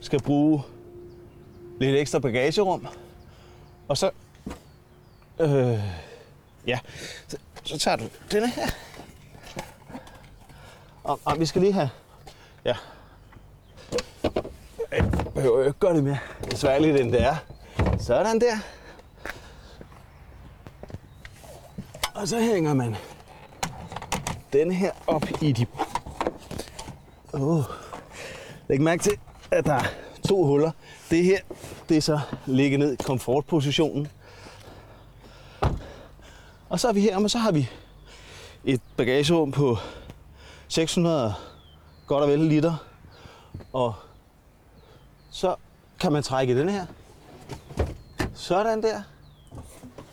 skal 0.00 0.22
bruge 0.22 0.62
lidt 1.80 1.96
ekstra 1.96 2.18
bagagerum, 2.18 2.86
og 3.88 3.96
så, 3.96 4.10
øh, 5.40 5.80
ja, 6.66 6.78
så, 7.28 7.36
så 7.62 7.78
tager 7.78 7.96
du 7.96 8.04
denne 8.32 8.50
her. 8.50 8.66
Og, 11.04 11.20
og 11.24 11.40
vi 11.40 11.46
skal 11.46 11.62
lige 11.62 11.72
have, 11.72 11.90
ja, 12.64 12.76
jeg 14.96 15.10
behøver 15.34 15.58
jo 15.58 15.64
ikke 15.66 15.78
gøre 15.78 15.94
det 15.94 16.04
mere 16.04 16.18
besværligt, 16.50 17.00
end 17.00 17.12
det 17.12 17.22
er. 17.22 17.36
Sådan 17.98 18.40
der. 18.40 18.56
Og 22.14 22.28
så 22.28 22.40
hænger 22.40 22.74
man 22.74 22.96
den 24.52 24.72
her 24.72 24.90
op 25.06 25.24
i 25.42 25.52
de... 25.52 25.66
Oh. 27.32 27.62
Læg 28.68 28.80
mærke 28.80 29.02
til, 29.02 29.18
at 29.50 29.66
der 29.66 29.74
er 29.74 29.84
to 30.28 30.44
huller. 30.44 30.70
Det 31.10 31.24
her, 31.24 31.38
det 31.88 31.96
er 31.96 32.00
så 32.00 32.20
ligge 32.46 32.76
ned 32.76 32.92
i 32.92 33.02
komfortpositionen. 33.02 34.08
Og 36.68 36.80
så 36.80 36.88
er 36.88 36.92
vi 36.92 37.00
her, 37.00 37.16
og 37.16 37.30
så 37.30 37.38
har 37.38 37.52
vi 37.52 37.70
et 38.64 38.80
bagagerum 38.96 39.52
på 39.52 39.76
600 40.68 41.34
godt 42.06 42.22
og 42.22 42.28
vel 42.28 42.38
liter. 42.38 42.76
Og 43.72 43.94
så 45.34 45.56
kan 46.00 46.12
man 46.12 46.22
trække 46.22 46.52
i 46.52 46.56
den 46.56 46.68
her. 46.68 46.86
Sådan 48.34 48.82
der. 48.82 49.02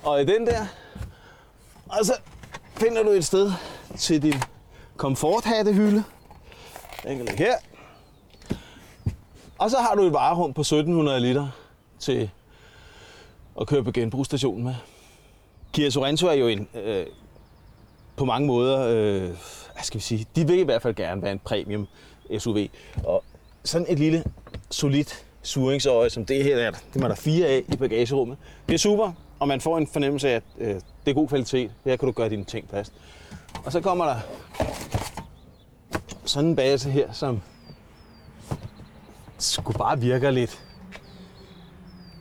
Og 0.04 0.22
i 0.22 0.26
den 0.26 0.48
der. 0.48 0.66
Og 1.90 2.06
så 2.06 2.14
finder 2.76 3.04
du 3.04 3.10
et 3.10 3.26
sted 3.26 3.52
til 3.98 4.22
din 4.22 4.34
komforthattehylde. 4.98 6.04
Den 7.04 7.18
kan 7.18 7.26
ligge 7.26 7.44
her. 7.44 7.56
Og 9.58 9.72
så 9.72 9.78
har 9.78 9.96
du 9.96 10.02
et 10.02 10.14
varerum 10.14 10.54
på 10.54 10.62
1700 10.62 11.20
liter 11.20 11.48
til 12.00 12.30
at 13.62 13.68
køre 13.68 13.84
på 13.84 13.92
genbrugsstationen 13.92 14.64
med. 14.64 14.76
Kia 15.74 15.90
Sorento 15.90 16.28
er 16.28 16.34
jo 16.34 16.48
en, 16.48 16.68
øh, 16.74 17.06
på 18.16 18.26
mange 18.26 18.48
måder, 18.48 18.80
øh, 18.88 19.22
hvad 19.74 19.84
skal 19.84 19.98
vi 19.98 20.04
sige, 20.04 20.28
de 20.36 20.48
vil 20.48 20.60
i 20.60 20.64
hvert 20.64 20.82
fald 20.82 20.96
gerne 20.96 21.22
være 21.22 21.32
en 21.32 21.40
premium 21.40 21.88
SUV. 22.40 22.68
Og 23.04 23.24
sådan 23.64 23.88
et 23.90 24.00
lille, 24.00 24.24
solidt 24.72 25.26
suringsøje 25.42 26.10
som 26.10 26.26
det 26.26 26.44
her, 26.44 26.58
er, 26.58 26.72
det 26.94 27.04
er 27.04 27.08
der 27.08 27.16
fire 27.16 27.48
af 27.48 27.64
i 27.68 27.76
bagagerummet. 27.76 28.38
Det 28.68 28.74
er 28.74 28.78
super, 28.78 29.12
og 29.40 29.48
man 29.48 29.62
får 29.62 29.78
en 29.78 29.88
fornemmelse 29.88 30.30
af, 30.30 30.36
at 30.36 30.44
øh, 30.60 30.76
det 30.76 30.82
er 31.06 31.14
god 31.14 31.28
kvalitet. 31.28 31.72
Her 31.86 31.96
kan 31.96 32.06
du 32.06 32.12
gøre 32.12 32.30
dine 32.30 32.44
ting 32.44 32.70
fast. 32.72 32.94
Og 33.66 33.72
så 33.72 33.82
kommer 33.82 34.06
der 34.06 34.16
sådan 36.26 36.50
en 36.50 36.56
base 36.56 36.90
her, 36.90 37.12
som 37.12 37.42
skulle 39.38 39.78
bare 39.78 40.00
virke 40.00 40.32
lidt 40.32 40.64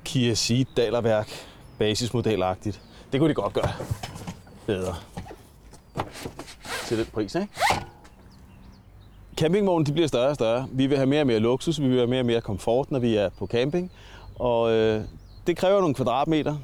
Kia 0.05 0.35
Ceed 0.35 0.65
dalerværk 0.77 1.31
basismodelagtigt. 1.79 2.83
Det 3.13 3.21
kunne 3.21 3.29
de 3.29 3.35
godt 3.35 3.53
gøre 3.53 3.73
bedre. 4.67 4.95
Til 6.87 6.99
den 6.99 7.07
pris, 7.07 7.35
ikke? 7.35 7.49
Campingvognen 9.41 9.87
de 9.87 9.93
bliver 9.93 10.09
større 10.09 10.29
og 10.29 10.35
større. 10.35 10.69
Vi 10.73 10.87
vil 10.87 10.97
have 10.97 11.07
mere 11.07 11.21
og 11.21 11.27
mere 11.27 11.39
luksus, 11.39 11.81
vi 11.81 11.89
vil 11.89 11.97
have 11.97 12.07
mere 12.07 12.21
og 12.21 12.27
mere 12.27 12.41
komfort, 12.41 12.91
når 12.91 12.99
vi 12.99 13.17
er 13.17 13.29
på 13.29 13.47
camping. 13.47 13.93
Og 14.39 14.71
øh, 14.73 15.03
det 15.47 15.57
kræver 15.57 15.81
nogle 15.81 15.95
kvadratmeter, 15.95 16.57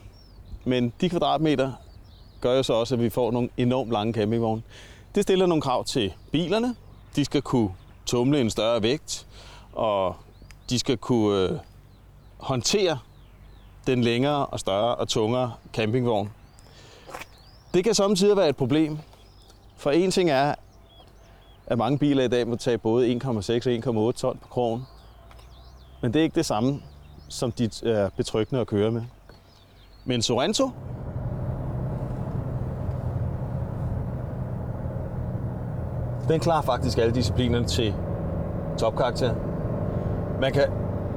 men 0.65 0.93
de 1.01 1.09
kvadratmeter 1.09 1.73
gør 2.41 2.57
jo 2.57 2.62
så 2.62 2.73
også, 2.73 2.95
at 2.95 3.01
vi 3.01 3.11
får 3.11 3.31
nogle 3.31 3.49
enormt 3.57 3.91
lange 3.91 4.12
campingvogne. 4.12 4.62
Det 5.15 5.23
stiller 5.23 5.47
nogle 5.47 5.62
krav 5.62 5.85
til 5.85 6.12
bilerne. 6.33 6.75
De 7.17 7.25
skal 7.25 7.43
kunne 7.43 7.71
tumle 8.07 8.41
en 8.41 8.51
større 8.51 8.83
vægt, 8.83 9.27
og 9.73 10.17
de 10.71 10.79
skal 10.79 10.97
kunne 10.97 11.51
øh, 11.51 11.59
håndtere 12.39 12.99
den 13.87 14.05
længere 14.05 14.47
og 14.47 14.61
større 14.61 14.95
og 14.95 15.09
tungere 15.09 15.53
campingvogn. 15.73 16.31
Det 17.75 17.85
kan 17.85 17.95
samtidig 17.95 18.37
være 18.37 18.49
et 18.49 18.57
problem, 18.57 18.99
for 19.77 19.91
en 19.91 20.11
ting 20.11 20.31
er, 20.31 20.55
at 21.66 21.79
mange 21.79 21.98
biler 21.98 22.24
i 22.24 22.29
dag 22.29 22.48
må 22.48 22.57
tage 22.57 22.79
både 22.79 23.12
1,6 23.12 23.29
og 23.29 24.09
1,8 24.11 24.12
ton 24.12 24.38
på 24.42 24.48
krogen. 24.48 24.83
Men 26.02 26.12
det 26.12 26.18
er 26.18 26.22
ikke 26.22 26.35
det 26.35 26.46
samme, 26.46 26.81
som 27.29 27.52
de 27.52 27.70
er 27.85 28.09
betryggende 28.16 28.61
at 28.61 28.66
køre 28.66 28.90
med. 28.90 29.02
Men 30.05 30.22
Sorento, 30.22 30.70
den 36.29 36.40
klarer 36.40 36.62
faktisk 36.62 36.98
alle 36.98 37.14
disciplinerne 37.14 37.66
til 37.66 37.94
topkarakter. 38.79 39.35
Man 40.40 40.52
kan 40.52 40.64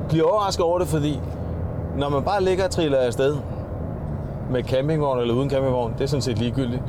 blive 0.09 0.31
overrasket 0.31 0.65
over 0.65 0.79
det, 0.79 0.87
fordi 0.87 1.19
når 1.97 2.09
man 2.09 2.23
bare 2.23 2.43
ligger 2.43 2.63
og 2.65 2.71
triller 2.71 2.97
afsted 2.97 3.37
med 4.51 4.63
campingvogn 4.63 5.19
eller 5.19 5.33
uden 5.33 5.49
campingvogn, 5.49 5.93
det 5.93 6.01
er 6.01 6.05
sådan 6.07 6.21
set 6.21 6.37
ligegyldigt. 6.37 6.81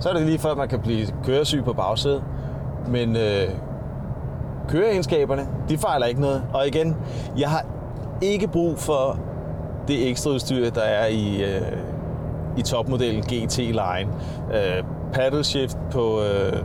Så 0.00 0.08
er 0.08 0.12
det 0.12 0.22
lige 0.22 0.38
før, 0.38 0.54
man 0.54 0.68
kan 0.68 0.80
blive 0.80 1.06
køresyg 1.24 1.64
på 1.64 1.72
bagsædet. 1.72 2.24
Men 2.90 3.16
øh, 3.16 3.48
køreegenskaberne, 4.68 5.48
de 5.68 5.78
fejler 5.78 6.06
ikke 6.06 6.20
noget. 6.20 6.42
Og 6.54 6.66
igen, 6.66 6.96
jeg 7.38 7.50
har 7.50 7.64
ikke 8.22 8.48
brug 8.48 8.78
for 8.78 9.18
det 9.88 10.08
ekstra 10.08 10.30
udstyr, 10.30 10.70
der 10.70 10.80
er 10.80 11.06
i, 11.06 11.42
øh, 11.42 11.62
i 12.56 12.62
topmodellen 12.62 13.22
GT 13.22 13.58
Line. 13.58 14.10
Øh, 14.54 14.84
paddle 15.12 15.44
shift 15.44 15.78
på 15.90 16.20
øh, 16.22 16.62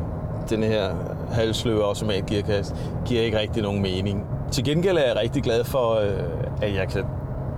den 0.49 0.63
her 0.63 0.89
halvsløve 1.31 1.83
automatgearkasse 1.83 2.75
giver 3.05 3.21
ikke 3.21 3.39
rigtig 3.39 3.63
nogen 3.63 3.81
mening. 3.81 4.25
Til 4.51 4.63
gengæld 4.63 4.97
er 4.97 5.07
jeg 5.07 5.15
rigtig 5.15 5.43
glad 5.43 5.63
for, 5.63 5.93
øh, 5.93 6.23
at 6.61 6.75
jeg 6.75 6.87
kan 6.87 7.03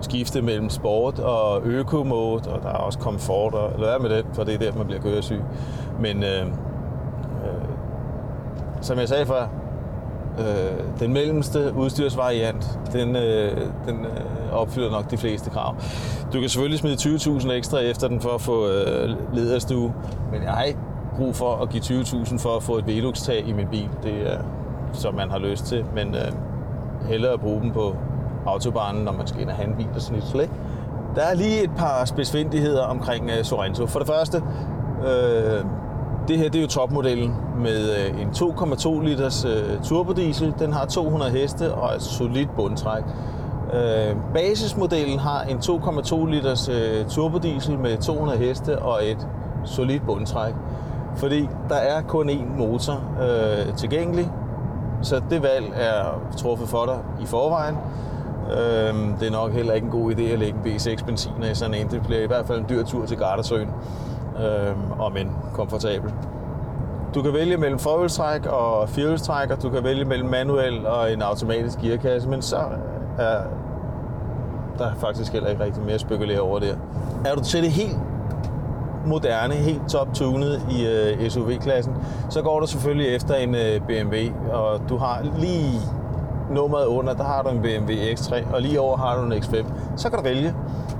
skifte 0.01 0.41
mellem 0.41 0.69
sport 0.69 1.19
og 1.19 1.61
øko-mode, 1.65 2.51
og 2.51 2.61
der 2.63 2.69
er 2.69 2.77
også 2.77 2.99
komfort, 2.99 3.53
og 3.53 3.79
lad 3.79 3.87
være 3.87 3.99
med 3.99 4.09
det, 4.09 4.25
for 4.33 4.43
det 4.43 4.53
er 4.53 4.57
der, 4.57 4.77
man 4.77 4.85
bliver 4.85 5.01
køresyg. 5.01 5.41
Men 5.99 6.23
øh, 6.23 6.45
som 8.85 8.99
jeg 8.99 9.09
sagde 9.09 9.25
før, 9.25 9.47
øh, 10.39 10.99
den 10.99 11.13
mellemste 11.13 11.73
udstyrsvariant, 11.73 12.79
den, 12.93 13.15
øh, 13.15 13.57
den 13.87 14.05
øh, 14.05 14.53
opfylder 14.53 14.91
nok 14.91 15.11
de 15.11 15.17
fleste 15.17 15.49
krav. 15.49 15.75
Du 16.33 16.39
kan 16.39 16.49
selvfølgelig 16.49 16.79
smide 16.79 16.95
20.000 16.95 17.51
ekstra 17.51 17.79
efter 17.79 18.07
den 18.07 18.21
for 18.21 18.29
at 18.29 18.41
få 18.41 18.67
øh, 18.67 19.09
lederstue, 19.33 19.93
men 20.31 20.43
jeg 20.43 20.51
har 20.51 20.63
ikke 20.63 20.79
brug 21.17 21.35
for 21.35 21.55
at 21.55 21.69
give 21.69 21.83
20.000 21.83 22.37
for 22.37 22.55
at 22.55 22.63
få 22.63 22.77
et 22.77 22.87
Velux-tag 22.87 23.47
i 23.47 23.53
min 23.53 23.67
bil. 23.67 23.89
Det 24.03 24.33
er, 24.33 24.37
som 24.93 25.13
man 25.13 25.31
har 25.31 25.39
lyst 25.39 25.65
til, 25.65 25.85
men 25.95 26.15
øh, 26.15 26.31
hellere 27.09 27.37
bruge 27.37 27.61
dem 27.61 27.71
på 27.71 27.95
autobanen, 28.45 29.03
når 29.03 29.11
man 29.11 29.27
skal 29.27 29.41
ind 29.41 29.49
og 29.49 29.55
have 29.55 29.67
en 29.67 29.75
bil 29.75 29.87
og 29.95 30.01
sådan 30.01 30.23
lidt. 30.35 30.51
Der 31.15 31.21
er 31.21 31.33
lige 31.35 31.63
et 31.63 31.71
par 31.77 32.05
spidsfindigheder 32.05 32.83
omkring 32.83 33.29
øh, 33.29 33.43
Sorento. 33.43 33.85
For 33.85 33.99
det 33.99 34.07
første, 34.07 34.43
øh, 35.07 35.65
det 36.27 36.37
her 36.37 36.49
det 36.49 36.55
er 36.55 36.61
jo 36.61 36.67
topmodellen 36.67 37.33
med 37.57 37.89
øh, 37.89 38.21
en 38.21 38.27
2,2 38.29 39.01
liters 39.01 39.45
uh, 39.45 39.83
turbodiesel. 39.83 40.53
Den 40.59 40.73
har 40.73 40.85
200 40.85 41.31
heste 41.31 41.73
og 41.73 41.95
et 41.95 42.01
solidt 42.01 42.55
bundtræk. 42.55 43.03
Uh, 43.67 44.33
basismodellen 44.33 45.19
har 45.19 45.41
en 45.41 45.57
2,2 45.57 46.25
liters 46.25 46.69
uh, 46.69 47.09
turbodiesel 47.09 47.79
med 47.79 47.97
200 47.97 48.39
heste 48.39 48.79
og 48.79 49.05
et 49.05 49.27
solidt 49.65 50.05
bundtræk. 50.05 50.53
Fordi 51.15 51.49
der 51.69 51.75
er 51.75 52.01
kun 52.01 52.29
én 52.29 52.57
motor 52.57 52.93
uh, 52.93 53.75
tilgængelig, 53.75 54.31
så 55.01 55.21
det 55.29 55.43
valg 55.43 55.65
er 55.75 56.21
truffet 56.37 56.69
for 56.69 56.85
dig 56.85 56.97
i 57.21 57.25
forvejen. 57.25 57.75
Øhm, 58.51 59.13
det 59.19 59.27
er 59.27 59.31
nok 59.31 59.51
heller 59.51 59.73
ikke 59.73 59.85
en 59.85 59.91
god 59.91 60.11
idé 60.11 60.21
at 60.21 60.39
lægge 60.39 60.59
en 60.65 60.75
B6 60.75 61.05
benziner 61.05 61.51
i 61.51 61.55
sådan 61.55 61.73
en. 61.73 61.87
Det 61.87 62.01
bliver 62.01 62.21
i 62.21 62.27
hvert 62.27 62.47
fald 62.47 62.59
en 62.59 62.65
dyr 62.69 62.83
tur 62.83 63.05
til 63.05 63.17
Gardasøen, 63.17 63.69
øhm, 64.39 64.99
om 64.99 65.17
en 65.17 65.34
komfortabel. 65.55 66.13
Du 67.15 67.21
kan 67.21 67.33
vælge 67.33 67.57
mellem 67.57 67.79
forhjulstræk 67.79 68.45
og 68.45 68.89
firehjulstræk, 68.89 69.51
og 69.51 69.61
du 69.61 69.69
kan 69.69 69.83
vælge 69.83 70.05
mellem 70.05 70.29
manuel 70.29 70.87
og 70.87 71.13
en 71.13 71.21
automatisk 71.21 71.79
gearkasse, 71.79 72.29
men 72.29 72.41
så 72.41 72.57
er 73.17 73.37
der 74.77 74.91
faktisk 74.95 75.33
heller 75.33 75.49
ikke 75.49 75.63
rigtig 75.63 75.83
mere 75.83 75.93
at 75.93 76.01
spekulere 76.01 76.39
over 76.39 76.59
der. 76.59 76.75
Er 77.25 77.35
du 77.35 77.43
til 77.43 77.63
det 77.63 77.71
helt 77.71 77.97
moderne, 79.05 79.53
helt 79.53 79.89
top-tunet 79.89 80.61
i 80.71 80.87
øh, 80.87 81.29
SUV-klassen, 81.29 81.93
så 82.29 82.41
går 82.41 82.59
du 82.59 82.67
selvfølgelig 82.67 83.15
efter 83.15 83.35
en 83.35 83.55
øh, 83.55 83.81
BMW, 83.87 84.15
og 84.51 84.81
du 84.89 84.97
har 84.97 85.25
lige 85.39 85.79
nummeret 86.49 86.85
under, 86.85 87.13
der 87.13 87.23
har 87.23 87.41
du 87.41 87.49
en 87.49 87.61
BMW 87.61 87.91
X3, 87.91 88.55
og 88.55 88.61
lige 88.61 88.79
over 88.79 88.97
har 88.97 89.17
du 89.17 89.25
en 89.25 89.33
X5. 89.33 89.65
Så 89.95 90.09
kan 90.09 90.19
du 90.19 90.23
vælge, 90.23 90.53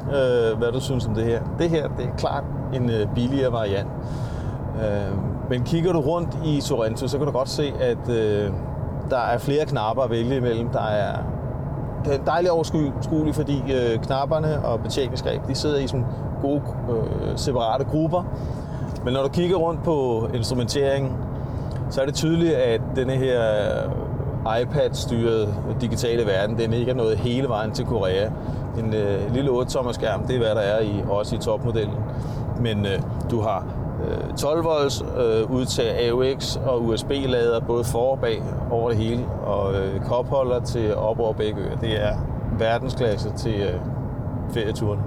øh, 0.08 0.58
hvad 0.58 0.72
du 0.72 0.80
synes 0.80 1.08
om 1.08 1.16
det 1.16 1.24
her. 1.24 1.42
Det 1.60 1.70
her, 1.70 1.88
det 1.88 2.06
er 2.06 2.16
klart 2.18 2.44
en 2.74 2.90
øh, 2.90 3.08
billigere 3.16 3.52
variant. 3.52 3.88
Øh, 4.84 5.18
men 5.50 5.64
kigger 5.64 5.94
du 5.94 6.00
rundt 6.00 6.38
i 6.46 6.62
Sorrento, 6.62 7.08
så 7.08 7.18
kan 7.18 7.28
du 7.28 7.34
godt 7.34 7.50
se, 7.50 7.74
at 7.80 8.10
øh, 8.10 8.52
der 9.10 9.18
er 9.18 9.38
flere 9.38 9.66
knapper 9.66 10.04
at 10.04 10.10
vælge 10.10 10.38
imellem. 10.38 10.70
Der 10.70 10.82
er 10.82 11.18
det 12.06 12.14
er 12.16 12.24
dejligt 12.26 12.52
overskueligt, 12.52 13.36
fordi 13.36 13.64
øh, 13.74 14.00
knapperne 14.00 14.66
og 14.66 14.80
betjeningsgreb, 14.80 15.48
de 15.48 15.56
sidder 15.56 15.80
i 15.80 15.88
sådan 15.88 16.06
gode 16.42 16.62
øh, 16.90 17.38
separate 17.38 17.84
grupper. 17.84 18.24
Men 19.04 19.14
når 19.14 19.24
du 19.24 19.30
kigger 19.30 19.56
rundt 19.56 19.84
på 19.84 20.28
instrumenteringen, 20.34 21.14
så 21.90 22.02
er 22.02 22.06
det 22.06 22.16
tydeligt, 22.16 22.54
at 22.54 22.82
denne 22.96 23.14
her 23.14 23.42
øh, 24.46 24.62
iPad-styret 24.62 25.56
digitale 25.82 26.26
verden, 26.26 26.58
den 26.58 26.74
ikke 26.74 26.92
er 26.92 26.96
nået 26.96 27.18
hele 27.18 27.48
vejen 27.48 27.72
til 27.72 27.86
Korea. 27.86 28.30
En 28.80 28.94
øh, 28.94 29.34
lille 29.34 29.52
8-tommer 29.52 29.92
skærm, 29.92 30.24
det 30.28 30.36
er 30.36 30.40
hvad 30.40 30.56
der 30.56 30.62
er 30.62 30.82
i, 30.82 31.04
også 31.10 31.36
i 31.36 31.40
topmodellen. 31.40 31.96
Men 32.60 32.86
øh, 32.86 33.02
du 33.32 33.42
har 33.42 33.66
12 34.38 34.64
volts 34.64 35.02
øh, 35.02 35.42
øh 35.42 35.52
udtag 35.52 36.10
AUX 36.10 36.56
og 36.56 36.84
USB-lader 36.84 37.60
både 37.60 37.84
for 37.84 38.12
og 38.12 38.20
bag 38.20 38.44
over 38.72 38.90
det 38.90 38.98
hele, 38.98 39.26
og 39.28 39.76
øh, 39.76 40.02
kopholder 40.02 40.64
til 40.64 40.96
op 40.96 41.20
over 41.20 41.34
begge 41.34 41.62
øer. 41.62 41.76
Det 41.76 42.02
er 42.02 42.18
verdensklasse 42.60 43.34
til 43.38 43.54
øh, 43.54 43.80
ferieturen. 44.54 45.00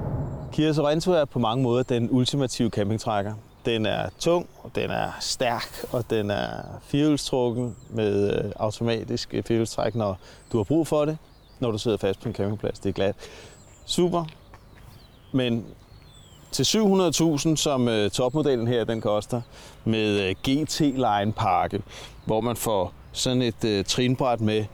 Kia 0.53 0.73
Sorento 0.73 1.13
er 1.13 1.25
på 1.25 1.39
mange 1.39 1.63
måder 1.63 1.83
den 1.83 2.09
ultimative 2.11 2.71
campingtrækker. 2.71 3.35
Den 3.65 3.87
er 3.87 4.09
tung, 4.19 4.49
og 4.63 4.71
den 4.75 4.91
er 4.91 5.17
stærk, 5.21 5.85
og 5.93 6.11
den 6.11 6.31
er 6.31 6.49
firehjulstrukken 6.83 7.77
med 7.91 8.45
øh, 8.45 8.53
automatisk 8.57 9.35
øh, 9.35 9.43
firehjulstræk, 9.43 9.95
når 9.95 10.19
du 10.53 10.57
har 10.57 10.65
brug 10.65 10.87
for 10.87 11.05
det, 11.05 11.19
når 11.61 11.71
du 11.71 11.79
sidder 11.79 11.97
fast 11.97 12.23
på 12.23 12.29
en 12.29 12.35
campingplads. 12.35 12.79
Det 12.79 12.89
er 12.89 12.93
glat. 12.93 13.15
Super. 13.87 14.25
Men 15.33 15.67
til 16.53 16.63
700.000, 16.63 17.57
som 17.57 17.89
øh, 17.89 18.11
topmodellen 18.11 18.69
her 18.69 18.85
den 18.85 19.01
koster, 19.01 19.41
med 19.85 20.29
øh, 20.29 20.35
GT-line 20.49 21.33
pakke, 21.33 21.83
hvor 22.25 22.41
man 22.41 22.57
får 22.57 22.93
sådan 23.13 23.43
et 23.43 23.65
øh, 23.65 23.85
trinbræt 23.85 24.41
med. 24.41 24.65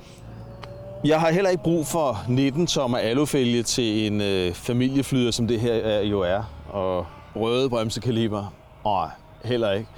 Jeg 1.04 1.20
har 1.20 1.30
heller 1.30 1.50
ikke 1.50 1.62
brug 1.62 1.86
for 1.86 2.24
19 2.28 2.66
tommer 2.66 2.98
alufælge 2.98 3.62
til 3.62 4.06
en 4.06 4.20
øh, 4.20 4.54
familieflyder, 4.54 5.30
som 5.30 5.48
det 5.48 5.60
her 5.60 5.72
er, 5.72 6.02
jo 6.02 6.20
er, 6.20 6.42
og 6.70 7.06
røde 7.36 7.70
bremsekaliber. 7.70 8.54
Nej, 8.84 9.08
heller 9.44 9.72
ikke. 9.72 9.88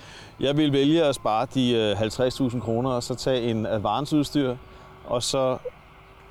Jeg 0.40 0.56
vil 0.56 0.72
vælge 0.72 1.04
at 1.04 1.14
spare 1.14 1.46
de 1.54 1.72
øh, 1.72 2.00
50.000 2.00 2.60
kroner 2.60 2.90
og 2.90 3.02
så 3.02 3.14
tage 3.14 3.50
en 3.50 3.66
advance 3.66 4.16
udstyr, 4.16 4.56
og 5.06 5.22
så 5.22 5.58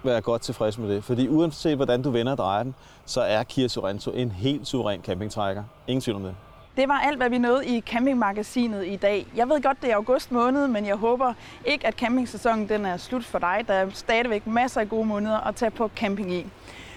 være 0.05 0.21
godt 0.21 0.41
tilfreds 0.41 0.77
med 0.77 0.89
det. 0.95 1.03
Fordi 1.03 1.27
uanset 1.27 1.75
hvordan 1.75 2.01
du 2.01 2.11
vender 2.11 2.31
og 2.31 2.37
drejer 2.37 2.63
den, 2.63 2.75
så 3.05 3.21
er 3.21 3.43
Kia 3.43 3.67
Sorento 3.67 4.11
en 4.11 4.31
helt 4.31 4.67
suveræn 4.67 5.01
campingtrækker. 5.01 5.63
Ingen 5.87 6.01
tvivl 6.01 6.17
om 6.17 6.23
det. 6.23 6.35
Det 6.77 6.87
var 6.87 6.99
alt, 6.99 7.17
hvad 7.17 7.29
vi 7.29 7.37
nåede 7.37 7.65
i 7.65 7.81
campingmagasinet 7.81 8.85
i 8.85 8.95
dag. 8.95 9.27
Jeg 9.35 9.49
ved 9.49 9.61
godt, 9.61 9.81
det 9.81 9.91
er 9.91 9.95
august 9.95 10.31
måned, 10.31 10.67
men 10.67 10.85
jeg 10.85 10.95
håber 10.95 11.33
ikke, 11.65 11.87
at 11.87 11.93
campingsæsonen 11.93 12.69
den 12.69 12.85
er 12.85 12.97
slut 12.97 13.25
for 13.25 13.39
dig. 13.39 13.63
Der 13.67 13.73
er 13.73 13.89
stadigvæk 13.93 14.47
masser 14.47 14.81
af 14.81 14.89
gode 14.89 15.05
måneder 15.05 15.47
at 15.47 15.55
tage 15.55 15.71
på 15.71 15.89
camping 15.95 16.33
i. 16.33 16.45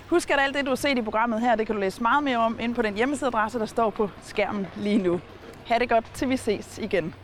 Husk, 0.08 0.30
at 0.30 0.38
alt 0.40 0.56
det, 0.56 0.64
du 0.64 0.70
har 0.70 0.76
set 0.76 0.98
i 0.98 1.02
programmet 1.02 1.40
her, 1.40 1.56
det 1.56 1.66
kan 1.66 1.74
du 1.74 1.80
læse 1.80 2.02
meget 2.02 2.24
mere 2.24 2.38
om 2.38 2.56
inde 2.60 2.74
på 2.74 2.82
den 2.82 2.94
hjemmesideadresse, 2.94 3.58
der 3.58 3.66
står 3.66 3.90
på 3.90 4.10
skærmen 4.22 4.66
lige 4.76 4.98
nu. 4.98 5.20
Ha' 5.66 5.78
det 5.78 5.88
godt, 5.88 6.04
til 6.14 6.28
vi 6.28 6.36
ses 6.36 6.78
igen. 6.78 7.14